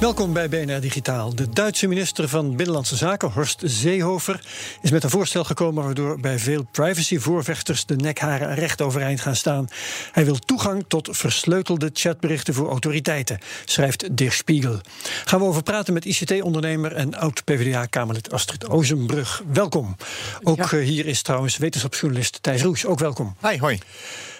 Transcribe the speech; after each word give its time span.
Welkom 0.00 0.32
bij 0.32 0.48
BNR 0.48 0.80
Digitaal. 0.80 1.34
De 1.34 1.48
Duitse 1.48 1.86
minister 1.86 2.28
van 2.28 2.56
Binnenlandse 2.56 2.96
Zaken, 2.96 3.30
Horst 3.30 3.62
Seehofer, 3.64 4.40
is 4.82 4.90
met 4.90 5.04
een 5.04 5.10
voorstel 5.10 5.44
gekomen 5.44 5.84
waardoor 5.84 6.20
bij 6.20 6.38
veel 6.38 6.66
privacyvoorvechters 6.70 7.86
de 7.86 7.96
nekharen 7.96 8.54
recht 8.54 8.80
overeind 8.80 9.20
gaan 9.20 9.36
staan. 9.36 9.68
Hij 10.12 10.24
wil 10.24 10.38
toegang 10.38 10.84
tot 10.88 11.08
versleutelde 11.12 11.90
chatberichten 11.92 12.54
voor 12.54 12.68
autoriteiten, 12.68 13.38
schrijft 13.64 14.16
Der 14.16 14.32
Spiegel. 14.32 14.80
Gaan 15.24 15.40
we 15.40 15.46
over 15.46 15.62
praten 15.62 15.94
met 15.94 16.04
ICT-ondernemer 16.04 16.92
en 16.92 17.14
oud-PVDA-Kamerlid 17.14 18.32
Astrid 18.32 18.68
Ozenbrug. 18.68 19.42
Welkom. 19.52 19.96
Ook 20.42 20.70
ja. 20.70 20.78
hier 20.78 21.06
is 21.06 21.22
trouwens 21.22 21.56
wetenschapsjournalist 21.56 22.42
Thijs 22.42 22.62
Roes. 22.62 22.86
Ook 22.86 22.98
welkom. 22.98 23.36
Hi, 23.42 23.58
hoi. 23.58 23.78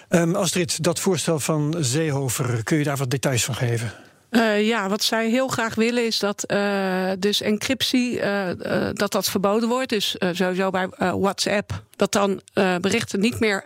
Um, 0.09 0.35
Astrid, 0.35 0.83
dat 0.83 0.99
voorstel 0.99 1.39
van 1.39 1.75
Seehofer, 1.79 2.63
kun 2.63 2.77
je 2.77 2.83
daar 2.83 2.97
wat 2.97 3.09
details 3.09 3.43
van 3.45 3.55
geven? 3.55 4.06
Uh, 4.31 4.67
ja, 4.67 4.89
wat 4.89 5.03
zij 5.03 5.29
heel 5.29 5.47
graag 5.47 5.75
willen 5.75 6.05
is 6.05 6.19
dat 6.19 6.43
uh, 6.47 7.11
dus 7.19 7.41
encryptie 7.41 8.19
uh, 8.19 8.49
dat 8.93 9.11
dat 9.11 9.29
verboden 9.29 9.69
wordt. 9.69 9.89
Dus 9.89 10.15
sowieso 10.31 10.69
bij 10.69 10.89
WhatsApp 10.97 11.83
dat 11.95 12.11
dan 12.11 12.41
berichten 12.81 13.19
niet 13.19 13.39
meer 13.39 13.63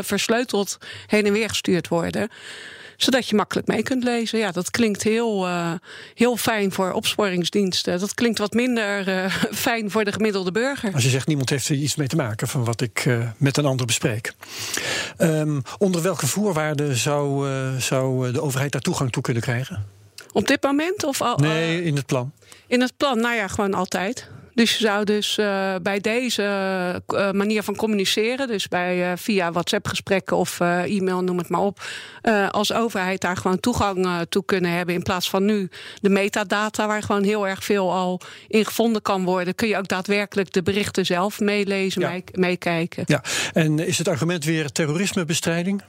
versleuteld 0.00 0.78
heen 1.06 1.26
en 1.26 1.32
weer 1.32 1.48
gestuurd 1.48 1.88
worden 1.88 2.30
zodat 2.98 3.28
je 3.28 3.36
makkelijk 3.36 3.66
mee 3.66 3.82
kunt 3.82 4.04
lezen. 4.04 4.38
Ja, 4.38 4.50
dat 4.50 4.70
klinkt 4.70 5.02
heel, 5.02 5.46
uh, 5.46 5.72
heel 6.14 6.36
fijn 6.36 6.72
voor 6.72 6.92
opsporingsdiensten. 6.92 8.00
Dat 8.00 8.14
klinkt 8.14 8.38
wat 8.38 8.52
minder 8.52 9.08
uh, 9.08 9.34
fijn 9.66 9.90
voor 9.90 10.04
de 10.04 10.12
gemiddelde 10.12 10.52
burger. 10.52 10.92
Als 10.94 11.02
je 11.02 11.08
zegt 11.08 11.26
niemand 11.26 11.50
heeft 11.50 11.68
er 11.68 11.74
iets 11.74 11.96
mee 11.96 12.06
te 12.06 12.16
maken 12.16 12.48
van 12.48 12.64
wat 12.64 12.80
ik 12.80 13.04
uh, 13.04 13.28
met 13.36 13.56
een 13.56 13.66
ander 13.66 13.86
bespreek. 13.86 14.32
Um, 15.18 15.62
onder 15.78 16.02
welke 16.02 16.26
voorwaarden 16.26 16.96
zou, 16.96 17.46
zou 17.80 18.32
de 18.32 18.42
overheid 18.42 18.72
daar 18.72 18.80
toegang 18.80 19.12
toe 19.12 19.22
kunnen 19.22 19.42
krijgen? 19.42 19.86
Op 20.32 20.46
dit 20.46 20.62
moment? 20.62 21.04
Of 21.04 21.20
al, 21.20 21.36
nee, 21.36 21.84
in 21.84 21.96
het 21.96 22.06
plan. 22.06 22.32
In 22.66 22.80
het 22.80 22.96
plan, 22.96 23.20
nou 23.20 23.34
ja, 23.34 23.48
gewoon 23.48 23.74
altijd. 23.74 24.28
Dus 24.58 24.76
je 24.76 24.84
zou 24.84 25.04
dus 25.04 25.38
uh, 25.38 25.74
bij 25.82 26.00
deze 26.00 26.42
uh, 27.08 27.30
manier 27.30 27.62
van 27.62 27.76
communiceren, 27.76 28.48
dus 28.48 28.68
bij 28.68 29.10
uh, 29.10 29.12
via 29.16 29.52
WhatsApp-gesprekken 29.52 30.36
of 30.36 30.60
e-mail, 30.60 31.22
noem 31.22 31.38
het 31.38 31.48
maar 31.48 31.60
op, 31.60 31.82
als 32.50 32.72
overheid 32.72 33.20
daar 33.20 33.36
gewoon 33.36 33.60
toegang 33.60 34.26
toe 34.28 34.44
kunnen 34.44 34.70
hebben. 34.70 34.94
In 34.94 35.02
plaats 35.02 35.30
van 35.30 35.44
nu 35.44 35.68
de 36.00 36.08
metadata, 36.08 36.86
waar 36.86 37.02
gewoon 37.02 37.22
heel 37.22 37.48
erg 37.48 37.64
veel 37.64 37.92
al 37.92 38.20
in 38.48 38.64
gevonden 38.64 39.02
kan 39.02 39.24
worden, 39.24 39.54
kun 39.54 39.68
je 39.68 39.76
ook 39.76 39.88
daadwerkelijk 39.88 40.52
de 40.52 40.62
berichten 40.62 41.06
zelf 41.06 41.40
meelezen, 41.40 42.00
ja. 42.00 42.20
meekijken. 42.32 43.02
Ja, 43.06 43.22
en 43.52 43.78
is 43.78 43.98
het 43.98 44.08
argument 44.08 44.44
weer 44.44 44.72
terrorismebestrijding? 44.72 45.82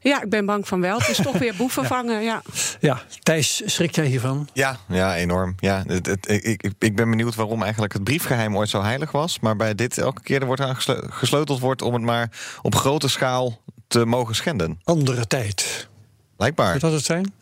Ja, 0.00 0.22
ik 0.22 0.30
ben 0.30 0.46
bang 0.46 0.68
van 0.68 0.80
wel. 0.80 0.98
Het 0.98 1.08
is 1.08 1.16
toch 1.16 1.38
weer 1.38 1.54
boeven 1.58 1.82
ja. 1.82 1.88
vangen. 1.88 2.22
Ja. 2.22 2.42
ja, 2.80 3.02
Thijs, 3.22 3.62
schrik 3.64 3.94
jij 3.94 4.06
hiervan? 4.06 4.48
Ja, 4.52 4.78
ja 4.88 5.16
enorm. 5.16 5.54
Ja, 5.58 5.84
het, 5.86 6.06
het, 6.06 6.28
ik, 6.28 6.70
ik 6.78 6.96
ben 6.96 7.10
benieuwd 7.10 7.34
waarom 7.34 7.62
eigenlijk 7.62 7.92
het 7.92 8.04
briefgeheim 8.16 8.56
ooit 8.56 8.68
zo 8.68 8.82
heilig 8.82 9.10
was. 9.10 9.40
Maar 9.40 9.56
bij 9.56 9.74
dit 9.74 9.98
elke 9.98 10.22
keer 10.22 10.40
er 10.40 10.46
wordt 10.46 10.62
aan 10.62 10.76
gesleuteld 11.10 11.60
wordt 11.60 11.82
om 11.82 11.94
het 11.94 12.02
maar 12.02 12.30
op 12.62 12.74
grote 12.74 13.08
schaal 13.08 13.60
te 13.88 14.04
mogen 14.04 14.34
schenden. 14.34 14.80
Andere 14.84 15.26
tijd. 15.26 15.88
Blijkbaar. 16.36 16.72
Moet 16.72 16.80
dat 16.80 16.92
het 16.92 17.04
zijn? 17.04 17.34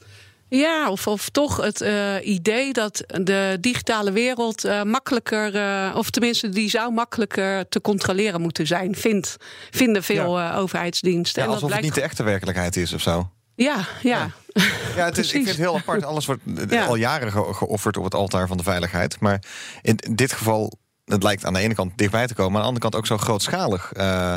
Ja, 0.49 0.91
of, 0.91 1.07
of 1.07 1.29
toch 1.29 1.57
het 1.57 1.81
uh, 1.81 2.27
idee 2.27 2.73
dat 2.73 3.05
de 3.07 3.59
digitale 3.61 4.13
wereld 4.13 4.65
uh, 4.65 4.83
makkelijker, 4.83 5.55
uh, 5.55 5.95
of 5.97 6.11
tenminste 6.11 6.49
die 6.49 6.71
zou 6.71 6.93
makkelijker 6.93 7.69
te 7.69 7.81
controleren 7.81 8.41
moeten 8.41 8.67
zijn, 8.67 8.95
vindt, 8.95 9.37
vinden 9.71 10.03
veel 10.03 10.39
ja. 10.39 10.57
overheidsdiensten. 10.57 11.43
Ja, 11.43 11.49
alsof 11.49 11.63
en 11.63 11.69
dat 11.69 11.77
het 11.77 11.87
niet 11.87 11.95
de 11.95 12.03
echte 12.03 12.23
werkelijkheid 12.23 12.77
is 12.77 12.93
of 12.93 13.01
zo. 13.01 13.31
Ja, 13.55 13.85
ja. 14.03 14.31
Ja, 14.97 15.05
het 15.05 15.19
is, 15.19 15.27
ik 15.27 15.33
vind 15.33 15.49
het 15.49 15.57
heel 15.57 15.77
apart. 15.77 16.05
Alles 16.05 16.27
wordt 16.27 16.43
ja. 16.69 16.85
al 16.85 16.95
jaren 16.95 17.33
ge 17.33 17.55
geofferd 17.55 17.97
op 17.97 18.05
het 18.05 18.15
altaar 18.15 18.47
van 18.47 18.57
de 18.57 18.63
veiligheid. 18.63 19.21
Maar 19.21 19.43
in 19.83 19.99
dit 20.11 20.33
geval, 20.33 20.73
het 21.05 21.23
lijkt 21.23 21.45
aan 21.45 21.53
de 21.53 21.61
ene 21.61 21.75
kant 21.75 21.99
dichtbij 21.99 22.27
te 22.27 22.35
komen, 22.35 22.53
maar 22.53 22.61
aan 22.61 22.67
de 22.67 22.75
andere 22.75 22.91
kant 22.91 23.03
ook 23.03 23.19
zo 23.19 23.25
grootschalig. 23.25 23.93
Uh, 23.97 24.35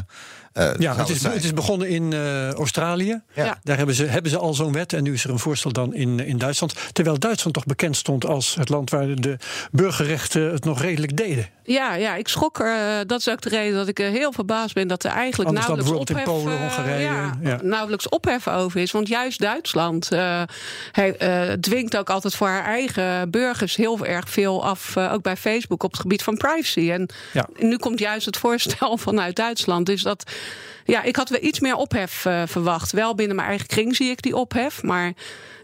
Uh, 0.57 0.69
ja, 0.77 0.95
het 0.95 1.09
is, 1.09 1.23
het 1.23 1.43
is, 1.43 1.53
begonnen 1.53 1.89
in 1.89 2.11
uh, 2.11 2.51
Australië. 2.51 3.21
Ja. 3.33 3.59
Daar 3.63 3.77
hebben 3.77 3.95
ze, 3.95 4.05
hebben 4.05 4.31
ze 4.31 4.37
al 4.37 4.53
zo'n 4.53 4.71
wet. 4.71 4.93
En 4.93 5.03
nu 5.03 5.13
is 5.13 5.23
er 5.23 5.29
een 5.29 5.39
voorstel 5.39 5.71
dan 5.71 5.93
in, 5.93 6.19
in 6.19 6.37
Duitsland. 6.37 6.73
Terwijl 6.93 7.19
Duitsland 7.19 7.55
toch 7.55 7.65
bekend 7.65 7.97
stond 7.97 8.25
als 8.25 8.55
het 8.55 8.69
land 8.69 8.89
waar 8.89 9.15
de 9.15 9.37
burgerrechten 9.71 10.51
het 10.51 10.65
nog 10.65 10.81
redelijk 10.81 11.17
deden. 11.17 11.49
Ja, 11.63 11.93
ja 11.93 12.15
ik 12.15 12.27
schrok 12.27 12.59
er. 12.59 12.99
Uh, 12.99 13.05
dat 13.07 13.19
is 13.19 13.29
ook 13.29 13.41
de 13.41 13.49
reden 13.49 13.75
dat 13.75 13.87
ik 13.87 13.97
heel 13.97 14.31
verbaasd 14.31 14.73
ben 14.73 14.87
dat 14.87 15.03
er 15.03 15.11
eigenlijk 15.11 15.49
Anders 15.49 15.67
nauwelijks 15.67 15.99
ophef, 15.99 16.17
in 16.17 16.23
Polen, 16.23 16.57
Hongarije, 16.57 17.01
ja, 17.01 17.37
ja. 17.41 17.59
nauwelijks 17.61 18.09
ophef 18.09 18.47
over 18.47 18.81
is. 18.81 18.91
Want 18.91 19.07
juist 19.07 19.39
Duitsland 19.39 20.09
hij, 20.91 21.57
dwingt 21.59 21.97
ook 21.97 22.09
altijd 22.09 22.35
voor 22.35 22.47
haar 22.47 22.65
eigen 22.65 23.31
burgers 23.31 23.75
heel 23.75 24.05
erg 24.05 24.29
veel 24.29 24.65
af. 24.65 24.97
ook 24.97 25.21
bij 25.21 25.37
Facebook 25.37 25.83
op 25.83 25.91
het 25.91 26.01
gebied 26.01 26.23
van 26.23 26.37
privacy. 26.37 26.91
En 26.91 27.09
nu 27.57 27.77
komt 27.77 27.99
juist 27.99 28.25
het 28.25 28.37
voorstel 28.37 28.97
vanuit 29.07 29.35
Duitsland. 29.35 29.85
Dus 29.85 30.01
dat 30.01 30.23
ja, 30.87 31.03
ik 31.03 31.15
had 31.15 31.29
wel 31.29 31.43
iets 31.43 31.59
meer 31.59 31.75
ophef 31.75 32.25
uh, 32.25 32.41
verwacht. 32.45 32.91
Wel 32.91 33.15
binnen 33.15 33.35
mijn 33.35 33.47
eigen 33.47 33.67
kring 33.67 33.95
zie 33.95 34.09
ik 34.09 34.21
die 34.21 34.35
ophef. 34.35 34.83
Maar 34.83 35.13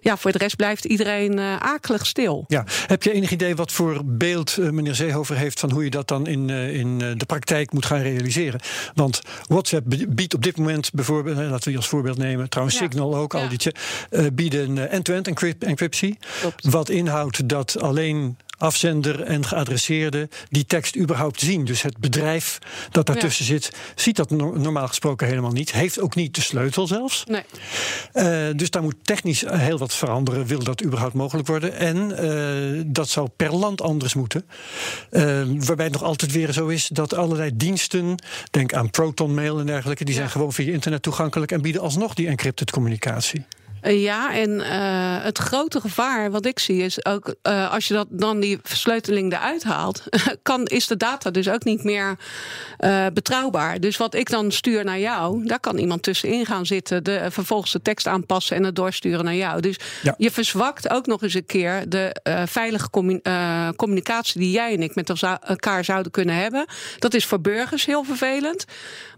ja, 0.01 0.17
voor 0.17 0.31
de 0.31 0.37
rest 0.37 0.55
blijft 0.55 0.85
iedereen 0.85 1.39
uh, 1.39 1.55
akelig 1.57 2.05
stil. 2.05 2.45
Ja. 2.47 2.65
Heb 2.87 3.03
je 3.03 3.11
enig 3.11 3.31
idee 3.31 3.55
wat 3.55 3.71
voor 3.71 4.01
beeld 4.05 4.57
uh, 4.59 4.69
meneer 4.69 4.95
Zeehover 4.95 5.37
heeft 5.37 5.59
van 5.59 5.71
hoe 5.71 5.83
je 5.83 5.89
dat 5.89 6.07
dan 6.07 6.27
in, 6.27 6.49
in 6.49 6.97
de 6.97 7.25
praktijk 7.25 7.73
moet 7.73 7.85
gaan 7.85 8.01
realiseren? 8.01 8.59
Want 8.93 9.21
WhatsApp 9.47 9.85
biedt 10.09 10.33
op 10.33 10.43
dit 10.43 10.57
moment 10.57 10.91
bijvoorbeeld, 10.93 11.37
laten 11.37 11.57
we 11.57 11.69
die 11.69 11.77
als 11.77 11.87
voorbeeld 11.87 12.17
nemen, 12.17 12.49
trouwens 12.49 12.79
ja. 12.79 12.83
Signal 12.83 13.15
ook, 13.15 13.33
ja. 13.33 13.39
al 13.39 13.47
die 13.47 13.71
bieden 14.33 14.89
end-to-end 14.89 15.27
-end 15.27 15.63
encryptie. 15.63 16.17
Klopt. 16.39 16.69
Wat 16.69 16.89
inhoudt 16.89 17.49
dat 17.49 17.81
alleen 17.81 18.37
afzender 18.57 19.21
en 19.21 19.45
geadresseerde 19.45 20.29
die 20.49 20.65
tekst 20.65 20.95
überhaupt 20.95 21.39
zien. 21.39 21.65
Dus 21.65 21.81
het 21.81 21.97
bedrijf 21.97 22.59
dat 22.91 23.05
daartussen 23.05 23.45
ja. 23.45 23.51
zit, 23.51 23.71
ziet 23.95 24.15
dat 24.15 24.29
no 24.29 24.51
normaal 24.51 24.87
gesproken 24.87 25.27
helemaal 25.27 25.51
niet. 25.51 25.71
Heeft 25.71 25.99
ook 25.99 26.15
niet 26.15 26.35
de 26.35 26.41
sleutel 26.41 26.87
zelfs. 26.87 27.23
Nee. 27.25 27.43
Uh, 28.13 28.57
dus 28.57 28.69
daar 28.69 28.81
moet 28.81 28.95
technisch 29.01 29.43
heel 29.47 29.77
wat 29.77 29.93
veranderen, 29.93 30.45
wil 30.45 30.63
dat 30.63 30.83
überhaupt 30.83 31.13
mogelijk 31.13 31.47
worden. 31.47 31.77
En 31.77 32.25
uh, 32.25 32.83
dat 32.85 33.09
zou 33.09 33.29
per 33.35 33.55
land 33.55 33.81
anders 33.81 34.13
moeten. 34.13 34.45
Uh, 35.11 35.41
waarbij 35.57 35.85
het 35.85 35.93
nog 35.93 36.03
altijd 36.03 36.31
weer 36.31 36.51
zo 36.51 36.67
is 36.67 36.87
dat 36.87 37.13
allerlei 37.13 37.51
diensten, 37.53 38.15
denk 38.51 38.73
aan 38.73 38.89
Proton 38.89 39.33
Mail 39.33 39.59
en 39.59 39.65
dergelijke, 39.65 40.03
die 40.03 40.13
ja. 40.13 40.19
zijn 40.19 40.31
gewoon 40.31 40.53
via 40.53 40.73
internet 40.73 41.01
toegankelijk 41.01 41.51
en 41.51 41.61
bieden 41.61 41.81
alsnog 41.81 42.13
die 42.13 42.27
encrypted 42.27 42.71
communicatie. 42.71 43.45
Ja, 43.91 44.33
en 44.33 44.49
uh, 44.49 45.23
het 45.23 45.37
grote 45.37 45.81
gevaar 45.81 46.31
wat 46.31 46.45
ik 46.45 46.59
zie 46.59 46.83
is 46.83 47.05
ook 47.05 47.35
uh, 47.43 47.71
als 47.71 47.87
je 47.87 47.93
dat 47.93 48.07
dan 48.09 48.39
die 48.39 48.59
versleuteling 48.63 49.33
eruit 49.33 49.63
haalt, 49.63 50.03
kan, 50.41 50.65
is 50.65 50.87
de 50.87 50.97
data 50.97 51.31
dus 51.31 51.49
ook 51.49 51.63
niet 51.63 51.83
meer 51.83 52.17
uh, 52.79 53.05
betrouwbaar. 53.13 53.79
Dus 53.79 53.97
wat 53.97 54.13
ik 54.13 54.29
dan 54.29 54.51
stuur 54.51 54.83
naar 54.83 54.99
jou, 54.99 55.45
daar 55.45 55.59
kan 55.59 55.77
iemand 55.77 56.03
tussenin 56.03 56.45
gaan 56.45 56.65
zitten, 56.65 57.03
de, 57.03 57.25
vervolgens 57.29 57.71
de 57.71 57.81
tekst 57.81 58.07
aanpassen 58.07 58.55
en 58.55 58.63
het 58.63 58.75
doorsturen 58.75 59.25
naar 59.25 59.35
jou. 59.35 59.61
Dus 59.61 59.79
ja. 60.01 60.15
je 60.17 60.31
verzwakt 60.31 60.89
ook 60.89 61.05
nog 61.05 61.23
eens 61.23 61.33
een 61.33 61.45
keer 61.45 61.89
de 61.89 62.15
veilige 62.45 62.89
commun 62.89 63.21
communicatie 63.75 64.39
die 64.39 64.51
jij 64.51 64.73
en 64.73 64.83
ik 64.83 64.95
met 64.95 65.09
elkaar 65.09 65.83
zouden 65.83 66.11
kunnen 66.11 66.35
hebben. 66.35 66.65
Dat 66.99 67.13
is 67.13 67.25
voor 67.25 67.41
burgers 67.41 67.85
heel 67.85 68.03
vervelend. 68.03 68.65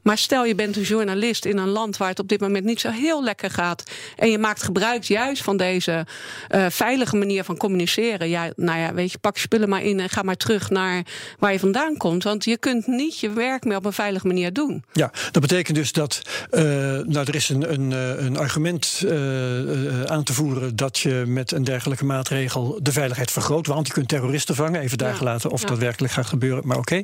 Maar 0.06 0.18
stel 0.18 0.46
je 0.46 0.56
bent 0.56 0.76
een 0.76 0.84
journalist 0.84 1.46
in 1.46 1.58
een 1.58 1.70
land 1.70 1.98
waar 1.98 2.10
het 2.10 2.20
op 2.20 2.28
dit 2.28 2.40
moment 2.40 2.66
niet 2.66 2.80
zo 2.80 2.90
heel 2.90 3.24
lekker 3.24 3.50
gaat 3.50 3.84
en 4.16 4.32
je 4.32 4.38
maakt 4.38 4.64
gebruik 4.64 5.04
juist 5.04 5.44
van 5.44 5.58
deze 5.58 6.06
uh, 6.50 6.66
veilige 6.70 7.16
manier 7.16 7.44
van 7.44 7.58
communiceren. 7.58 8.30
Ja, 8.30 8.50
nou 8.56 8.80
ja, 8.80 8.94
weet 8.94 9.12
je, 9.12 9.18
pak 9.18 9.36
je 9.36 9.42
spullen 9.42 9.70
maar 9.70 9.84
in 9.84 10.00
en 10.00 10.10
ga 10.10 10.22
maar 10.22 10.36
terug 10.36 10.70
naar 10.70 11.04
waar 11.40 11.52
je 11.52 11.60
vandaan 11.60 11.98
komt. 11.98 12.24
Want 12.24 12.44
je 12.44 12.58
kunt 12.58 12.88
niet 12.88 13.20
je 13.20 13.30
werk 13.30 13.64
meer 13.64 13.78
op 13.78 13.86
een 13.86 13.94
veilige 13.94 14.28
manier 14.28 14.54
doen. 14.54 14.84
Ja, 14.94 15.12
dat 15.32 15.42
betekent 15.42 15.78
dus 15.78 15.92
dat. 15.92 16.22
Uh, 16.52 16.62
nou, 16.62 17.26
er 17.26 17.36
is 17.36 17.50
een, 17.50 17.74
een, 17.74 17.92
een 18.26 18.38
argument 18.38 19.02
uh, 19.06 20.04
aan 20.04 20.24
te 20.24 20.34
voeren 20.34 20.76
dat 20.76 21.00
je 21.00 21.24
met 21.28 21.52
een 21.52 21.64
dergelijke 21.64 22.06
maatregel 22.06 22.80
de 22.82 22.92
veiligheid 22.92 23.32
vergroot. 23.32 23.68
Want 23.68 23.88
je 23.88 23.94
kunt 23.94 24.08
terroristen 24.08 24.56
vangen, 24.56 24.82
even 24.82 24.98
daar 24.98 25.16
gelaten 25.16 25.52
of 25.52 25.62
dat 25.62 25.78
werkelijk 25.78 26.14
gaat 26.14 26.26
gebeuren, 26.26 26.68
maar 26.68 26.78
oké. 26.78 27.04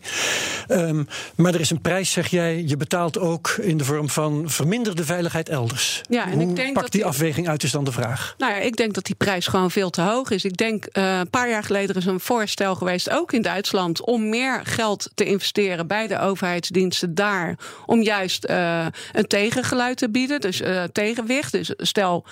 Okay. 0.68 0.88
Um, 0.88 1.07
maar 1.36 1.53
er 1.53 1.59
is 1.59 1.69
een 1.69 1.81
prijs, 1.81 2.12
zeg 2.12 2.27
jij. 2.27 2.63
Je 2.68 2.77
betaalt 2.91 3.19
ook 3.19 3.49
in 3.49 3.77
de 3.77 3.83
vorm 3.85 4.09
van 4.09 4.43
verminderde 4.49 5.03
veiligheid 5.05 5.49
elders. 5.49 6.01
Ja, 6.09 6.25
en 6.25 6.31
Hoe 6.31 6.41
ik 6.41 6.55
denk 6.55 6.73
pakt 6.73 6.81
dat 6.81 6.91
die 6.91 7.01
die- 7.01 7.09
afweging 7.09 7.47
uit, 7.49 7.63
is 7.63 7.71
dan 7.71 7.83
de 7.83 7.91
vraag. 7.91 8.35
Nou 8.38 8.51
ja, 8.53 8.57
ik 8.59 8.75
denk 8.75 8.93
dat 8.93 9.05
die 9.05 9.15
prijs 9.15 9.47
gewoon 9.47 9.71
veel 9.71 9.89
te 9.89 10.01
hoog 10.01 10.29
is. 10.29 10.45
Ik 10.45 10.57
denk, 10.57 10.85
eh, 10.85 11.17
een 11.19 11.29
paar 11.29 11.49
jaar 11.49 11.63
geleden 11.63 11.95
is 11.95 12.05
een 12.05 12.19
voorstel 12.19 12.75
geweest, 12.75 13.09
ook 13.09 13.31
in 13.33 13.41
Duitsland, 13.41 14.05
om 14.05 14.29
meer 14.29 14.61
geld 14.63 15.09
te 15.15 15.23
investeren 15.25 15.88
bij 15.88 16.07
de 16.07 16.19
overheidsdiensten 16.19 17.15
daar. 17.15 17.55
Om 17.85 18.01
juist 18.01 18.43
eh, 18.43 18.85
een 19.13 19.27
tegengeluid 19.27 19.97
te 19.97 20.09
bieden, 20.09 20.39
dus 20.41 20.61
eh, 20.61 20.83
tegenwicht. 20.83 21.51
Dus 21.51 21.73
stel, 21.77 22.25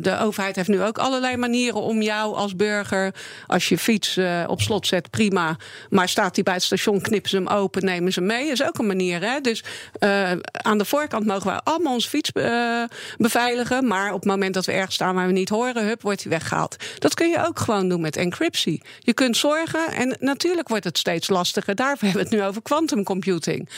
de 0.00 0.18
overheid 0.20 0.56
heeft 0.56 0.68
nu 0.68 0.82
ook 0.82 0.98
allerlei 0.98 1.36
manieren 1.36 1.80
om 1.82 2.02
jou 2.02 2.34
als 2.36 2.56
burger, 2.56 3.14
als 3.46 3.68
je 3.68 3.78
fiets 3.78 4.18
op 4.46 4.60
slot 4.60 4.86
zet, 4.86 5.10
prima. 5.10 5.56
Maar 5.88 6.08
staat 6.08 6.34
die 6.34 6.44
bij 6.44 6.54
het 6.54 6.62
station, 6.62 7.00
knippen 7.00 7.30
ze 7.30 7.36
hem 7.36 7.46
open, 7.48 7.84
nemen 7.84 8.12
ze 8.12 8.18
hem 8.18 8.28
mee. 8.28 8.50
is 8.50 8.62
ook 8.64 8.78
een 8.78 8.86
manier. 8.86 9.20
Hè? 9.20 9.40
Dus 9.40 9.59
eh, 9.98 10.30
aan 10.52 10.78
de 10.78 10.84
voorkant 10.84 11.26
mogen 11.26 11.52
we 11.52 11.60
allemaal 11.64 11.92
onze 11.92 12.08
fiets 12.08 12.32
eh, 12.32 12.82
beveiligen. 13.18 13.86
Maar 13.86 14.08
op 14.08 14.20
het 14.20 14.30
moment 14.30 14.54
dat 14.54 14.66
we 14.66 14.72
ergens 14.72 14.94
staan 14.94 15.14
waar 15.14 15.26
we 15.26 15.32
niet 15.32 15.48
horen, 15.48 15.86
hup, 15.86 16.02
wordt 16.02 16.22
hij 16.22 16.30
weggehaald. 16.32 16.76
Dat 16.98 17.14
kun 17.14 17.28
je 17.28 17.46
ook 17.46 17.58
gewoon 17.58 17.88
doen 17.88 18.00
met 18.00 18.16
encryptie. 18.16 18.82
Je 18.98 19.12
kunt 19.12 19.36
zorgen, 19.36 19.92
en 19.92 20.16
natuurlijk 20.20 20.68
wordt 20.68 20.84
het 20.84 20.98
steeds 20.98 21.28
lastiger. 21.28 21.74
Daarvoor 21.74 22.08
hebben 22.08 22.22
we 22.24 22.28
het 22.28 22.38
nu 22.40 22.48
over 22.48 22.62
quantum 22.62 23.04
computing. 23.04 23.68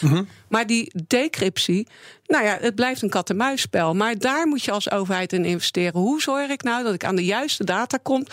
Maar 0.48 0.66
die 0.66 0.92
decryptie, 1.06 1.86
nou 2.32 2.44
ja, 2.44 2.58
het 2.60 2.74
blijft 2.74 3.02
een 3.02 3.08
kat-en-muisspel. 3.10 3.94
Maar 3.94 4.18
daar 4.18 4.46
moet 4.46 4.64
je 4.64 4.70
als 4.70 4.90
overheid 4.90 5.32
in 5.32 5.44
investeren. 5.44 6.00
Hoe 6.00 6.22
zorg 6.22 6.50
ik 6.50 6.62
nou 6.62 6.84
dat 6.84 6.94
ik 6.94 7.04
aan 7.04 7.16
de 7.16 7.24
juiste 7.24 7.64
data 7.64 7.98
kom 8.02 8.26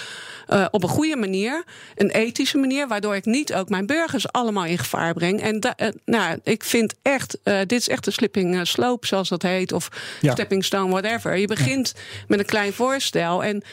eh, 0.47 0.65
op 0.71 0.83
een 0.83 0.89
goede 0.89 1.15
manier, 1.15 1.63
een 1.95 2.09
ethische 2.09 2.57
manier, 2.57 2.87
waardoor 2.87 3.15
ik 3.15 3.25
niet 3.25 3.53
ook 3.53 3.69
mijn 3.69 3.85
burgers 3.85 4.31
allemaal 4.31 4.65
in 4.65 4.77
gevaar 4.77 5.13
breng. 5.13 5.41
En 5.41 5.59
da- 5.59 5.75
eh, 5.75 5.87
nou, 6.05 6.39
ik 6.43 6.63
vind 6.63 6.93
echt, 7.01 7.37
eh, 7.43 7.59
dit 7.59 7.71
is 7.79 7.89
echt 7.89 8.05
een 8.05 8.11
slipping 8.13 8.67
slope, 8.67 9.07
zoals 9.07 9.29
dat 9.29 9.41
heet, 9.41 9.71
of 9.71 9.89
Ja. 10.21 10.31
stepping 10.31 10.65
stone, 10.65 10.91
whatever. 10.91 11.37
Je 11.37 11.47
begint 11.47 11.93
met 12.27 12.39
een 12.39 12.45
klein 12.45 12.73
voorstel 12.73 13.43
en 13.43 13.63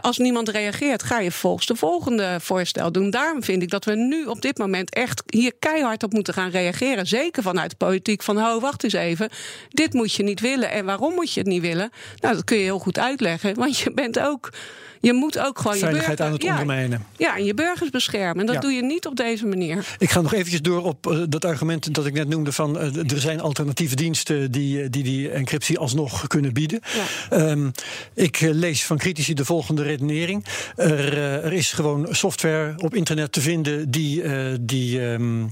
als 0.00 0.18
niemand 0.18 0.48
reageert, 0.48 1.02
ga 1.02 1.20
je 1.20 1.30
volgens 1.30 1.66
de 1.66 1.76
volgende 1.76 2.36
voorstel 2.40 2.92
doen. 2.92 3.10
Daarom 3.10 3.42
vind 3.42 3.62
ik 3.62 3.70
dat 3.70 3.84
we 3.84 3.94
nu 3.94 4.24
op 4.24 4.42
dit 4.42 4.58
moment 4.58 4.94
echt 4.94 5.22
hier 5.26 5.52
keihard 5.58 6.02
op 6.02 6.12
moeten 6.12 6.34
gaan 6.34 6.50
reageren. 6.50 7.06
Zeker 7.06 7.42
vanuit 7.42 7.70
de 7.70 7.76
politiek 7.76 8.22
van, 8.22 8.38
ho, 8.38 8.60
wacht 8.60 8.84
eens 8.84 8.92
even. 8.92 9.28
Dit 9.68 9.92
moet 9.92 10.12
je 10.14 10.22
niet 10.22 10.40
willen. 10.40 10.70
En 10.70 10.84
waarom 10.84 11.14
moet 11.14 11.32
je 11.32 11.40
het 11.40 11.48
niet 11.48 11.62
willen? 11.62 11.90
Nou, 12.16 12.34
dat 12.34 12.44
kun 12.44 12.56
je 12.56 12.62
heel 12.62 12.78
goed 12.78 12.98
uitleggen. 12.98 13.54
Want 13.54 13.78
je 13.78 13.92
bent 13.92 14.18
ook. 14.20 14.50
Je 15.02 15.12
moet 15.12 15.38
ook 15.38 15.58
gewoon 15.58 15.76
Veiligheid 15.76 16.18
je 16.18 16.24
aan 16.24 16.30
burger, 16.30 16.48
het 16.48 16.60
ondermijnen. 16.60 17.04
Ja, 17.16 17.36
en 17.36 17.44
je 17.44 17.54
burgers 17.54 17.90
beschermen. 17.90 18.40
En 18.40 18.46
dat 18.46 18.54
Ja. 18.54 18.60
doe 18.60 18.70
je 18.70 18.82
niet 18.82 19.06
op 19.06 19.16
deze 19.16 19.46
manier. 19.46 19.86
Ik 19.98 20.10
ga 20.10 20.20
nog 20.20 20.34
eventjes 20.34 20.62
door 20.62 20.82
op 20.84 21.06
eh, 21.10 21.22
dat 21.28 21.44
argument 21.44 21.94
dat 21.94 22.06
ik 22.06 22.12
net 22.12 22.28
noemde 22.28 22.52
van 22.52 22.78
eh, 22.78 23.12
er 23.12 23.20
zijn 23.20 23.40
alternatieve 23.40 23.96
diensten 23.96 24.50
die, 24.50 24.82
eh, 24.82 24.86
die 24.90 25.02
die 25.02 25.30
encryptie 25.30 25.78
alsnog 25.78 26.26
kunnen 26.26 26.52
bieden. 26.52 26.80
Ehm, 27.30 27.70
ik 28.14 28.40
lees 28.40 28.84
van 28.84 28.98
critici 28.98 29.34
de 29.34 29.44
volgende 29.44 29.82
redenering. 29.82 30.44
Er, 30.76 31.18
er 31.18 31.52
is 31.52 31.72
gewoon 31.72 32.06
software 32.10 32.74
op 32.76 32.94
internet 32.94 33.32
te 33.32 33.40
vinden 33.40 33.90
die, 33.90 34.22
die 34.60 35.00
ehm, 35.02 35.42
eh, 35.42 35.48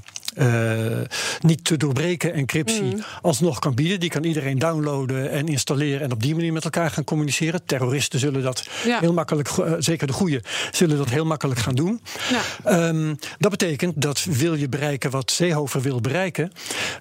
niet 1.40 1.64
te 1.64 1.76
doorbreken 1.76 2.32
encryptie 2.32 2.82
Mm. 2.82 3.02
alsnog 3.23 3.58
kan 3.58 3.75
bieden. 3.75 4.00
Die 4.00 4.11
kan 4.11 4.25
iedereen 4.25 4.58
downloaden 4.58 5.31
en 5.31 5.46
installeren 5.46 6.00
en 6.00 6.12
op 6.12 6.23
die 6.23 6.35
manier 6.35 6.52
met 6.52 6.64
elkaar 6.64 6.90
gaan 6.90 7.05
communiceren. 7.05 7.61
Terroristen 7.67 8.19
zullen 8.19 8.43
dat 8.43 8.67
Ja. 8.85 8.99
heel 9.00 9.12
makkelijk, 9.12 9.49
eh, 9.49 9.73
zeker 9.79 10.06
de 10.06 10.12
goede, 10.12 10.43
zullen 10.70 10.96
dat 10.96 11.08
heel 11.11 11.25
makkelijk 11.25 11.61
gaan 11.61 11.75
doen. 11.75 12.00
Ja. 12.31 12.40
Ehm, 12.70 13.14
dat 13.38 13.50
betekent 13.50 14.02
dat 14.02 14.25
wil 14.25 14.55
je 14.55 14.69
bereiken 14.69 15.11
wat 15.11 15.31
Seehofer 15.31 15.81
wil 15.81 16.00
bereiken, 16.00 16.52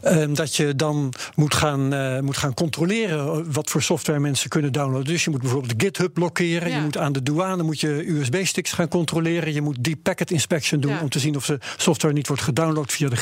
ehm, 0.01 0.33
dat 0.33 0.55
je 0.55 0.75
dan 0.75 1.13
moet 1.35 1.53
gaan, 1.53 1.93
eh, 1.93 2.19
moet 2.19 2.37
gaan 2.37 2.53
controleren 2.53 3.51
wat 3.51 3.69
voor 3.69 3.81
software 3.81 4.19
mensen 4.19 4.49
kunnen 4.49 4.71
downloaden. 4.71 5.05
Dus 5.13 5.23
je 5.23 5.29
moet 5.29 5.41
bijvoorbeeld 5.41 5.73
GitHub 5.77 6.13
blokkeren. 6.13 6.69
Ja. 6.69 6.75
Je 6.75 6.81
moet 6.81 6.97
aan 6.97 7.11
de 7.13 7.23
douane 7.23 7.63
moet 7.63 7.79
je 7.79 8.03
USB-sticks 8.09 8.71
gaan 8.71 8.87
controleren. 8.87 9.53
Je 9.53 9.61
moet 9.61 9.83
deep 9.83 9.99
packet 10.03 10.31
inspection 10.31 10.79
doen 10.79 10.99
om 10.99 11.09
te 11.09 11.19
zien 11.19 11.35
of 11.35 11.45
de 11.45 11.59
software 11.77 12.13
niet 12.13 12.27
wordt 12.27 12.41
gedownload 12.43 12.91
via 12.91 13.09
de 13.09 13.15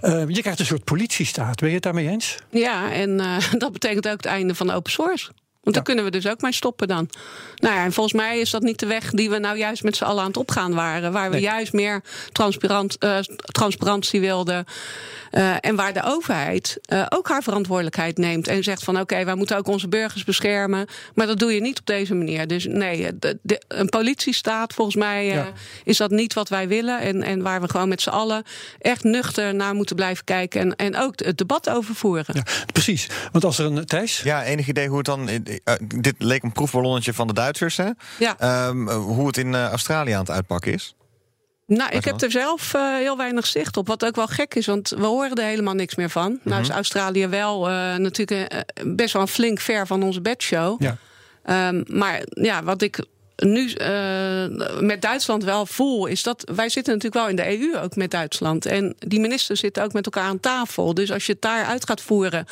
Ehm, 0.00 0.30
je 0.30 0.40
krijgt 0.40 0.60
een 0.60 0.66
soort 0.66 0.84
politiestaat. 0.84 1.60
Ben 1.60 1.68
je 1.68 1.74
het 1.74 1.82
daarmee 1.82 2.08
eens? 2.08 2.36
Ja, 2.50 2.92
en 2.92 3.20
eh, 3.20 3.52
dat 3.58 3.72
betekent 3.72 4.06
ook 4.08 4.16
het 4.16 4.26
einde 4.26 4.54
van 4.54 4.70
open 4.70 4.92
source. 4.92 5.30
Want 5.62 5.74
daar 5.76 5.84
kunnen 5.84 6.04
we 6.04 6.10
dus 6.10 6.26
ook 6.28 6.40
mee 6.40 6.52
stoppen 6.52 6.88
dan. 6.88 7.08
Nou 7.56 7.74
ja, 7.74 7.84
en 7.84 7.92
volgens 7.92 8.14
mij 8.14 8.38
is 8.40 8.50
dat 8.50 8.62
niet 8.62 8.78
de 8.78 8.86
weg 8.86 9.10
die 9.10 9.30
we 9.30 9.38
nou 9.38 9.58
juist 9.58 9.82
met 9.82 9.96
z'n 9.96 10.04
allen 10.04 10.20
aan 10.20 10.26
het 10.28 10.36
opgaan 10.36 10.74
waren. 10.74 11.12
Waar 11.12 11.28
we 11.28 11.34
Nee. 11.36 11.44
juist 11.44 11.72
meer 11.72 12.02
transparant, 12.32 12.98
eh, 12.98 13.18
transparantie 13.52 14.20
wilden. 14.20 14.64
Eh, 15.30 15.54
en 15.60 15.76
waar 15.76 15.92
de 15.92 16.02
overheid 16.04 16.78
eh, 16.80 17.06
ook 17.08 17.28
haar 17.28 17.42
verantwoordelijkheid 17.42 18.16
neemt. 18.18 18.48
En 18.48 18.62
zegt 18.62 18.84
van 18.84 19.00
oké, 19.00 19.24
wij 19.24 19.34
moeten 19.34 19.56
ook 19.56 19.66
onze 19.68 19.88
burgers 19.88 20.24
beschermen. 20.24 20.86
Maar 21.14 21.26
dat 21.26 21.38
doe 21.38 21.54
je 21.54 21.60
niet 21.60 21.78
op 21.78 21.86
deze 21.86 22.14
manier. 22.14 22.46
Dus 22.46 22.64
nee, 22.66 23.18
de, 23.18 23.38
de- 23.42 23.62
een 23.68 23.88
politiestaat, 23.88 24.72
volgens 24.74 24.96
mij 24.96 25.28
eh, 25.28 25.34
Ja. 25.34 25.52
is 25.84 25.96
dat 25.96 26.10
niet 26.10 26.34
wat 26.34 26.48
wij 26.48 26.68
willen. 26.68 27.00
En, 27.00 27.22
en 27.22 27.42
waar 27.42 27.60
we 27.60 27.68
gewoon 27.68 27.88
met 27.88 28.00
z'n 28.02 28.08
allen 28.08 28.42
echt 28.78 29.04
nuchter 29.04 29.54
naar 29.54 29.74
moeten 29.74 29.96
blijven 29.96 30.24
kijken. 30.24 30.60
En, 30.60 30.76
en 30.76 30.96
ook 30.96 31.18
het 31.24 31.38
debat 31.38 31.68
over 31.70 31.94
voeren. 31.94 32.24
Ja, 32.34 32.42
precies. 32.72 33.06
Want 33.32 33.44
als 33.44 33.58
er 33.58 33.64
een 33.66 33.84
Thijs. 33.86 34.20
Ja, 34.24 34.44
enig 34.44 34.68
idee 34.68 34.88
hoe 34.88 34.96
het 34.96 35.06
dan. 35.06 35.28
Eh, 35.64 35.74
dit 35.84 36.14
leek 36.18 36.42
een 36.42 36.52
proefballonnetje 36.52 37.14
van 37.14 37.26
de 37.26 37.32
Duitsers, 37.32 37.76
hè? 37.76 37.90
Ja. 38.18 38.38
Ehm, 38.38 38.88
hoe 38.88 39.26
het 39.26 39.36
in 39.36 39.54
eh, 39.54 39.68
Australië 39.68 40.12
aan 40.12 40.20
het 40.20 40.30
uitpakken 40.30 40.72
is. 40.72 40.94
Nou, 41.76 41.90
ik 41.90 42.04
heb 42.04 42.20
er 42.20 42.30
zelf 42.30 42.74
eh, 42.74 42.94
heel 42.94 43.16
weinig 43.16 43.46
zicht 43.46 43.76
op. 43.76 43.86
Wat 43.86 44.04
ook 44.04 44.16
wel 44.16 44.26
gek 44.26 44.54
is, 44.54 44.66
want 44.66 44.88
we 44.88 45.06
horen 45.06 45.34
er 45.34 45.44
helemaal 45.44 45.74
niks 45.74 45.94
meer 45.94 46.10
van. 46.10 46.38
Nou 46.42 46.60
is 46.60 46.68
Australië 46.68 47.26
wel 47.26 47.68
eh, 47.68 47.96
natuurlijk 47.96 48.52
eh, 48.52 48.60
best 48.86 49.12
wel 49.12 49.26
flink 49.26 49.60
ver 49.60 49.86
van 49.86 50.02
onze 50.02 50.20
bedshow. 50.20 50.82
Ja. 50.82 50.96
Ehm, 51.42 51.82
maar 51.86 52.22
ja, 52.28 52.62
wat 52.62 52.82
ik 52.82 53.04
nu 53.36 53.72
eh, 53.72 54.46
met 54.80 55.02
Duitsland 55.02 55.44
wel 55.44 55.66
voel, 55.66 56.06
is 56.06 56.22
dat 56.22 56.50
wij 56.54 56.68
zitten 56.68 56.94
natuurlijk 56.94 57.22
wel 57.22 57.28
in 57.28 57.36
de 57.36 57.58
EU 57.58 57.82
ook 57.82 57.96
met 57.96 58.10
Duitsland. 58.10 58.66
En 58.66 58.94
die 58.98 59.20
ministers 59.20 59.60
zitten 59.60 59.82
ook 59.82 59.92
met 59.92 60.04
elkaar 60.04 60.28
aan 60.28 60.40
tafel. 60.40 60.94
Dus 60.94 61.12
als 61.12 61.26
je 61.26 61.32
het 61.32 61.42
daar 61.42 61.64
uit 61.64 61.86
gaat 61.86 62.00
voeren. 62.00 62.46